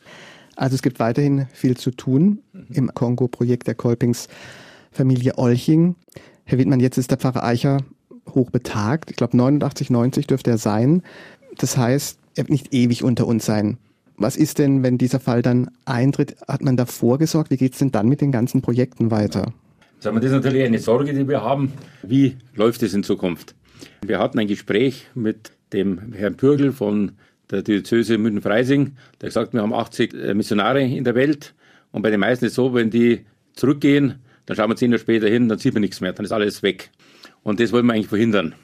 Also 0.56 0.74
es 0.74 0.82
gibt 0.82 1.00
weiterhin 1.00 1.46
viel 1.52 1.76
zu 1.76 1.90
tun 1.90 2.40
im 2.70 2.92
Kongo-Projekt 2.92 3.66
der 3.66 3.74
Kolpings 3.74 4.28
Familie 4.90 5.38
Olching. 5.38 5.96
Herr 6.44 6.58
Wittmann, 6.58 6.80
jetzt 6.80 6.98
ist 6.98 7.10
der 7.10 7.18
Pfarrer 7.18 7.42
Eicher 7.44 7.78
hochbetagt. 8.28 9.10
Ich 9.10 9.16
glaube 9.16 9.36
89, 9.36 9.90
90 9.90 10.26
dürfte 10.26 10.50
er 10.50 10.58
sein. 10.58 11.02
Das 11.58 11.76
heißt, 11.76 12.18
nicht 12.48 12.72
ewig 12.72 13.04
unter 13.04 13.26
uns 13.26 13.44
sein. 13.46 13.78
Was 14.16 14.36
ist 14.36 14.58
denn, 14.58 14.82
wenn 14.82 14.98
dieser 14.98 15.20
Fall 15.20 15.42
dann 15.42 15.70
eintritt? 15.84 16.36
Hat 16.46 16.62
man 16.62 16.76
da 16.76 16.86
vorgesorgt? 16.86 17.50
Wie 17.50 17.56
geht 17.56 17.72
es 17.72 17.78
denn 17.78 17.92
dann 17.92 18.08
mit 18.08 18.20
den 18.20 18.30
ganzen 18.30 18.62
Projekten 18.62 19.10
weiter? 19.10 19.52
Das 20.00 20.14
ist 20.14 20.32
natürlich 20.32 20.64
eine 20.64 20.78
Sorge, 20.78 21.12
die 21.12 21.28
wir 21.28 21.42
haben. 21.42 21.72
Wie 22.02 22.36
läuft 22.54 22.82
es 22.82 22.92
in 22.92 23.04
Zukunft? 23.04 23.54
Wir 24.04 24.18
hatten 24.18 24.38
ein 24.38 24.48
Gespräch 24.48 25.06
mit 25.14 25.52
dem 25.72 26.12
Herrn 26.12 26.36
Pürgel 26.36 26.72
von 26.72 27.12
der 27.50 27.62
Diözese 27.62 28.18
München-Freising, 28.18 28.92
der 29.20 29.28
gesagt, 29.28 29.52
wir 29.52 29.62
haben 29.62 29.74
80 29.74 30.14
äh, 30.14 30.34
Missionare 30.34 30.82
in 30.82 31.04
der 31.04 31.14
Welt 31.14 31.54
und 31.92 32.02
bei 32.02 32.10
den 32.10 32.20
meisten 32.20 32.46
ist 32.46 32.52
es 32.52 32.56
so, 32.56 32.74
wenn 32.74 32.90
die 32.90 33.26
zurückgehen, 33.54 34.16
dann 34.46 34.56
schauen 34.56 34.70
wir 34.70 34.76
zehn 34.76 34.90
Jahre 34.90 35.00
später 35.00 35.28
hin, 35.28 35.48
dann 35.48 35.58
sieht 35.58 35.74
man 35.74 35.82
nichts 35.82 36.00
mehr, 36.00 36.12
dann 36.12 36.24
ist 36.24 36.32
alles 36.32 36.62
weg. 36.62 36.90
Und 37.42 37.60
das 37.60 37.72
wollen 37.72 37.86
wir 37.86 37.92
eigentlich 37.92 38.08
verhindern. 38.08 38.54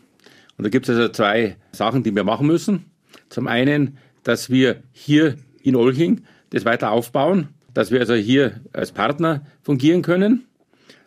Und 0.56 0.64
da 0.64 0.70
gibt 0.70 0.88
es 0.88 0.96
also 0.96 1.08
zwei 1.12 1.56
Sachen, 1.72 2.02
die 2.02 2.14
wir 2.14 2.24
machen 2.24 2.46
müssen. 2.46 2.86
Zum 3.28 3.46
einen, 3.46 3.98
dass 4.22 4.50
wir 4.50 4.82
hier 4.92 5.36
in 5.62 5.76
Olching 5.76 6.22
das 6.50 6.64
weiter 6.64 6.90
aufbauen, 6.90 7.48
dass 7.74 7.90
wir 7.90 8.00
also 8.00 8.14
hier 8.14 8.60
als 8.72 8.92
Partner 8.92 9.42
fungieren 9.62 10.02
können. 10.02 10.44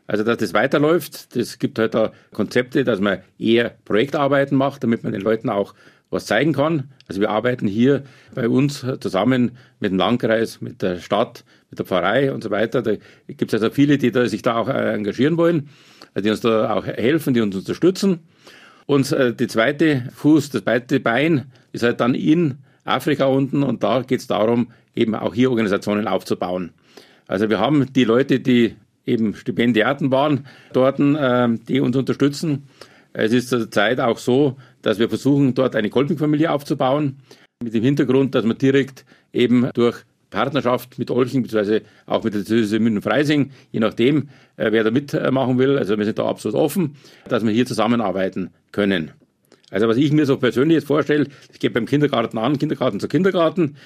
Also, 0.08 0.24
dass 0.24 0.38
das 0.38 0.54
weiterläuft. 0.54 1.36
Das 1.36 1.58
gibt 1.58 1.80
halt 1.80 1.94
da 1.94 2.12
Konzepte, 2.34 2.84
dass 2.84 3.00
man 3.00 3.20
eher 3.40 3.72
Projektarbeiten 3.86 4.58
macht, 4.58 4.84
damit 4.84 5.04
man 5.04 5.14
den 5.14 5.22
Leuten 5.22 5.50
auch 5.50 5.74
was 6.10 6.26
zeigen 6.26 6.54
kann. 6.54 6.90
Also 7.08 7.22
wir 7.22 7.30
arbeiten 7.30 7.68
hier 7.68 8.04
bei 8.36 8.48
uns 8.48 8.86
zusammen 9.00 9.52
mit 9.80 9.92
dem 9.92 9.98
Landkreis, 9.98 10.62
mit 10.62 10.82
der 10.82 11.00
Stadt, 11.00 11.46
mit 11.70 11.80
der 11.80 11.86
Pfarrei 11.86 12.34
und 12.34 12.44
so 12.44 12.52
weiter. 12.52 12.82
Da 12.82 12.96
gibt 13.28 13.54
es 13.54 13.62
also 13.62 13.74
viele, 13.74 13.98
die 13.98 14.12
da, 14.12 14.28
sich 14.28 14.42
da 14.42 14.58
auch 14.58 14.68
äh, 14.68 14.94
engagieren 14.94 15.38
wollen, 15.38 15.70
die 16.18 16.30
uns 16.30 16.42
da 16.42 16.74
auch 16.74 16.86
helfen, 16.86 17.34
die 17.34 17.42
uns 17.42 17.56
unterstützen. 17.56 18.20
Und 18.86 19.10
äh, 19.14 19.34
die 19.34 19.48
zweite 19.48 20.10
Fuß, 20.14 20.50
das 20.50 20.64
zweite 20.64 21.00
Bein 21.00 21.52
ist 21.72 21.84
halt 21.84 22.00
dann 22.00 22.16
in 22.16 22.58
Afrika 22.84 23.26
unten 23.26 23.64
und 23.64 23.84
da 23.84 24.02
geht 24.02 24.20
es 24.20 24.28
darum, 24.28 24.72
eben 24.96 25.16
auch 25.16 25.34
hier 25.34 25.50
Organisationen 25.50 26.08
aufzubauen. 26.08 26.72
Also 27.28 27.50
wir 27.50 27.60
haben 27.60 27.92
die 27.94 28.04
Leute, 28.04 28.40
die 28.40 28.76
eben 29.06 29.36
Stipendiaten 29.36 30.12
waren 30.12 30.46
dort, 30.74 31.00
äh, 31.00 31.48
die 31.68 31.80
uns 31.80 31.96
unterstützen. 31.96 32.68
Es 33.14 33.34
ist 33.34 33.50
zurzeit 33.50 34.00
auch 34.00 34.18
so, 34.18 34.58
dass 34.82 35.00
wir 35.00 35.10
versuchen, 35.10 35.54
dort 35.54 35.76
eine 35.76 35.90
Kolping-Familie 35.90 36.52
aufzubauen, 36.52 37.18
mit 37.62 37.74
dem 37.74 37.84
Hintergrund, 37.84 38.34
dass 38.36 38.46
man 38.46 38.58
direkt 38.58 39.06
eben 39.34 39.70
durch 39.74 40.04
Partnerschaft 40.30 40.98
mit 40.98 41.12
Olching, 41.12 41.44
beziehungsweise 41.44 41.82
auch 42.06 42.24
mit 42.24 42.34
der 42.34 42.42
Diözese 42.42 42.80
München-Freising, 42.80 43.52
je 43.72 43.80
nachdem, 43.80 44.30
äh, 44.56 44.72
wer 44.72 44.84
da 44.84 44.92
mitmachen 44.92 45.58
will. 45.60 45.78
Also 45.78 45.98
wir 45.98 46.06
sind 46.06 46.18
da 46.18 46.26
absolut 46.26 46.58
offen, 46.58 46.96
dass 47.28 47.46
wir 47.46 47.52
hier 47.52 47.66
zusammenarbeiten 47.66 48.50
können. 48.72 49.12
Also 49.72 49.88
was 49.88 49.98
ich 49.98 50.12
mir 50.12 50.26
so 50.26 50.38
persönlich 50.38 50.76
jetzt 50.76 50.88
vorstelle, 50.88 51.28
es 51.52 51.58
geht 51.58 51.74
beim 51.74 51.86
Kindergarten 51.86 52.38
an, 52.38 52.60
Kindergarten 52.60 53.00
zu 53.00 53.08
Kindergarten, 53.08 53.78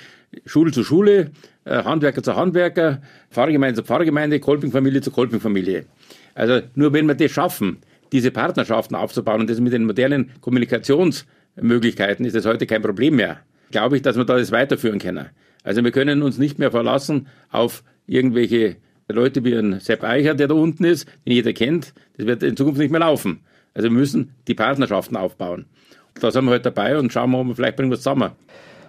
Schule 0.46 0.72
zu 0.72 0.84
Schule, 0.84 1.32
äh, 1.64 1.84
Handwerker 1.84 2.24
zu 2.24 2.36
Handwerker, 2.36 3.02
Pfarrgemeinde 3.32 3.82
zu 3.82 3.84
Pfarrgemeinde, 3.84 4.40
Kolpingfamilie 4.40 5.02
zu 5.02 5.12
Kolpingfamilie. 5.12 5.86
Also 6.34 6.62
nur 6.74 6.92
wenn 6.92 7.06
wir 7.08 7.16
das 7.16 7.32
schaffen, 7.32 7.78
diese 8.12 8.32
Partnerschaften 8.32 8.96
aufzubauen 8.96 9.42
und 9.42 9.50
das 9.50 9.60
mit 9.60 9.74
den 9.74 9.86
modernen 9.86 10.32
Kommunikationsmöglichkeiten 10.42 12.26
ist 12.26 12.36
das 12.36 12.46
heute 12.46 12.66
kein 12.66 12.82
Problem 12.82 13.16
mehr. 13.16 13.40
Glaube 13.72 13.96
ich, 13.96 14.02
dass 14.02 14.18
wir 14.18 14.26
da 14.26 14.38
das 14.38 14.52
weiterführen 14.52 15.00
können. 15.00 15.28
Also 15.64 15.84
wir 15.84 15.92
können 15.92 16.22
uns 16.24 16.38
nicht 16.38 16.60
mehr 16.60 16.72
verlassen 16.72 17.28
auf 17.52 17.84
irgendwelche 18.08 18.78
Leute 19.08 19.44
wie 19.44 19.54
ein 19.56 19.80
Sepp 19.80 20.04
Eicher, 20.04 20.34
der 20.34 20.48
da 20.48 20.56
unten 20.56 20.84
ist, 20.84 21.08
den 21.26 21.34
jeder 21.34 21.54
kennt. 21.54 21.94
Das 22.18 22.26
wird 22.26 22.44
in 22.44 22.58
Zukunft 22.58 22.80
nicht 22.80 22.92
mehr 22.92 23.02
laufen. 23.02 23.42
Also 23.76 23.90
wir 23.90 23.92
müssen 23.92 24.32
die 24.48 24.56
Partnerschaften 24.56 25.16
aufbauen. 25.16 25.66
Da 26.20 26.32
sind 26.32 26.46
wir 26.46 26.52
heute 26.52 26.64
halt 26.64 26.78
dabei 26.78 26.98
und 26.98 27.12
schauen 27.12 27.30
wir, 27.32 27.40
ob 27.40 27.48
wir 27.48 27.56
vielleicht 27.56 27.76
bringen 27.76 27.92
wir 27.92 27.98
zusammen. 27.98 28.32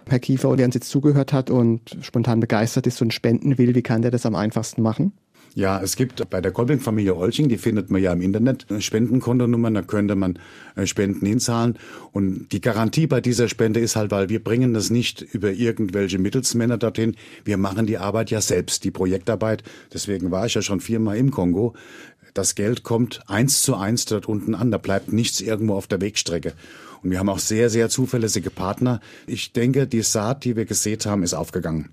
Herr 0.09 0.21
Kiefer, 0.21 0.57
der 0.57 0.67
uns 0.67 0.77
jetzt 0.77 0.89
zugehört 0.89 1.33
hat 1.33 1.51
und 1.51 1.97
spontan 2.01 2.39
begeistert 2.39 2.87
ist 2.87 3.03
und 3.03 3.13
spenden 3.13 3.59
will, 3.59 3.75
wie 3.75 3.83
kann 3.83 4.03
der 4.03 4.13
das 4.13 4.25
am 4.25 4.37
einfachsten 4.37 4.81
machen? 4.81 5.13
Ja, 5.57 5.81
es 5.81 5.97
gibt 5.97 6.29
bei 6.29 6.43
der 6.43 6.53
Kolbing-Familie 6.53 7.17
Olching, 7.17 7.49
die 7.49 7.57
findet 7.57 7.91
man 7.91 8.03
ja 8.03 8.13
im 8.13 8.21
Internet, 8.21 8.67
Spendenkontonummern, 8.79 9.73
da 9.73 9.81
könnte 9.81 10.15
man 10.15 10.39
äh, 10.75 10.85
Spenden 10.87 11.25
hinzahlen. 11.25 11.79
Und 12.13 12.53
die 12.53 12.61
Garantie 12.61 13.07
bei 13.07 13.23
dieser 13.23 13.49
Spende 13.49 13.81
ist 13.81 13.97
halt, 13.97 14.11
weil 14.11 14.29
wir 14.29 14.45
bringen 14.45 14.75
das 14.75 14.91
nicht 14.91 15.23
über 15.23 15.51
irgendwelche 15.51 16.19
Mittelsmänner 16.19 16.77
dorthin. 16.77 17.17
Wir 17.47 17.57
machen 17.57 17.87
die 17.87 17.97
Arbeit 17.97 18.31
ja 18.31 18.43
selbst, 18.43 18.85
die 18.85 18.91
Projektarbeit. 18.91 19.63
Deswegen 19.95 20.31
war 20.31 20.45
ich 20.45 20.53
ja 20.53 20.61
schon 20.61 20.81
viermal 20.81 21.17
im 21.17 21.31
Kongo. 21.31 21.73
Das 22.37 22.55
Geld 22.55 22.83
kommt 22.83 23.23
eins 23.29 23.63
zu 23.63 23.77
eins 23.77 24.05
dort 24.05 24.29
unten 24.29 24.55
an. 24.55 24.71
Da 24.71 24.77
bleibt 24.77 25.11
nichts 25.11 25.41
irgendwo 25.41 25.73
auf 25.75 25.87
der 25.87 26.03
Wegstrecke. 26.03 26.53
Und 27.03 27.11
wir 27.11 27.19
haben 27.19 27.31
auch 27.31 27.39
sehr, 27.39 27.71
sehr 27.71 27.89
zuverlässige 27.89 28.51
Partner. 28.51 29.01
Ich 29.27 29.55
denke, 29.55 29.87
die 29.87 30.03
Saat, 30.03 30.45
die 30.45 30.55
wir 30.55 30.67
gesät 30.67 31.07
haben, 31.07 31.23
ist 31.23 31.33
aufgegangen. 31.33 31.89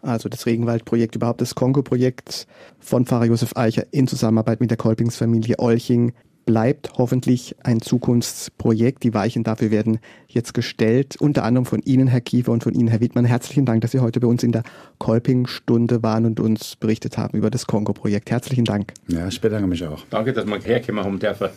Also 0.00 0.28
das 0.28 0.46
Regenwaldprojekt, 0.46 1.16
überhaupt 1.16 1.40
das 1.40 1.56
Kongo-Projekt 1.56 2.46
von 2.78 3.06
Pfarrer 3.06 3.24
Josef 3.24 3.56
Eicher 3.56 3.86
in 3.90 4.06
Zusammenarbeit 4.06 4.60
mit 4.60 4.70
der 4.70 4.78
Kolpingsfamilie 4.78 5.58
Olching 5.58 6.12
bleibt 6.44 6.92
hoffentlich 6.98 7.56
ein 7.62 7.80
Zukunftsprojekt. 7.80 9.02
Die 9.02 9.14
Weichen 9.14 9.44
dafür 9.44 9.70
werden 9.70 9.98
jetzt 10.28 10.54
gestellt, 10.54 11.16
unter 11.18 11.44
anderem 11.44 11.66
von 11.66 11.80
Ihnen, 11.82 12.08
Herr 12.08 12.20
Kiefer, 12.20 12.52
und 12.52 12.62
von 12.62 12.74
Ihnen, 12.74 12.88
Herr 12.88 13.00
Wittmann. 13.00 13.24
Herzlichen 13.24 13.64
Dank, 13.64 13.80
dass 13.82 13.92
Sie 13.92 14.00
heute 14.00 14.20
bei 14.20 14.26
uns 14.26 14.42
in 14.42 14.52
der 14.52 14.62
Kolping-Stunde 14.98 16.02
waren 16.02 16.26
und 16.26 16.40
uns 16.40 16.76
berichtet 16.76 17.18
haben 17.18 17.38
über 17.38 17.50
das 17.50 17.66
Kongo-Projekt. 17.66 18.30
Herzlichen 18.30 18.64
Dank. 18.64 18.92
Ja, 19.08 19.28
ich 19.28 19.40
bedanke 19.40 19.66
mich 19.66 19.84
auch. 19.84 20.04
Danke, 20.10 20.32
dass 20.32 20.46
wir 20.46 20.60
herkommen 20.60 21.04
haben 21.04 21.18
dürfen. 21.18 21.48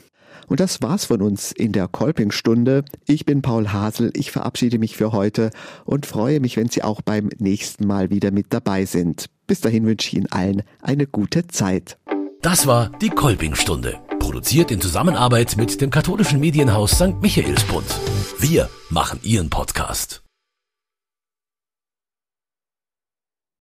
Und 0.47 0.59
das 0.59 0.81
war's 0.81 1.05
von 1.05 1.21
uns 1.21 1.51
in 1.51 1.71
der 1.71 1.87
Kolping-Stunde. 1.87 2.85
Ich 3.07 3.25
bin 3.25 3.41
Paul 3.41 3.69
Hasel. 3.69 4.11
Ich 4.15 4.31
verabschiede 4.31 4.77
mich 4.77 4.95
für 4.95 5.11
heute 5.11 5.49
und 5.85 6.05
freue 6.05 6.39
mich, 6.39 6.57
wenn 6.57 6.69
Sie 6.69 6.83
auch 6.83 7.01
beim 7.01 7.29
nächsten 7.39 7.87
Mal 7.87 8.09
wieder 8.09 8.31
mit 8.31 8.47
dabei 8.49 8.85
sind. 8.85 9.25
Bis 9.47 9.61
dahin 9.61 9.85
wünsche 9.85 10.07
ich 10.07 10.17
Ihnen 10.17 10.31
allen 10.31 10.63
eine 10.81 11.07
gute 11.07 11.47
Zeit. 11.47 11.97
Das 12.41 12.67
war 12.67 12.91
die 13.01 13.09
Kolpingstunde. 13.09 13.99
Produziert 14.19 14.71
in 14.71 14.81
Zusammenarbeit 14.81 15.57
mit 15.57 15.81
dem 15.81 15.89
katholischen 15.89 16.39
Medienhaus 16.39 16.91
St. 16.91 17.21
Michaelsbund. 17.21 17.85
Wir 18.39 18.69
machen 18.89 19.19
Ihren 19.23 19.49
Podcast. 19.49 20.24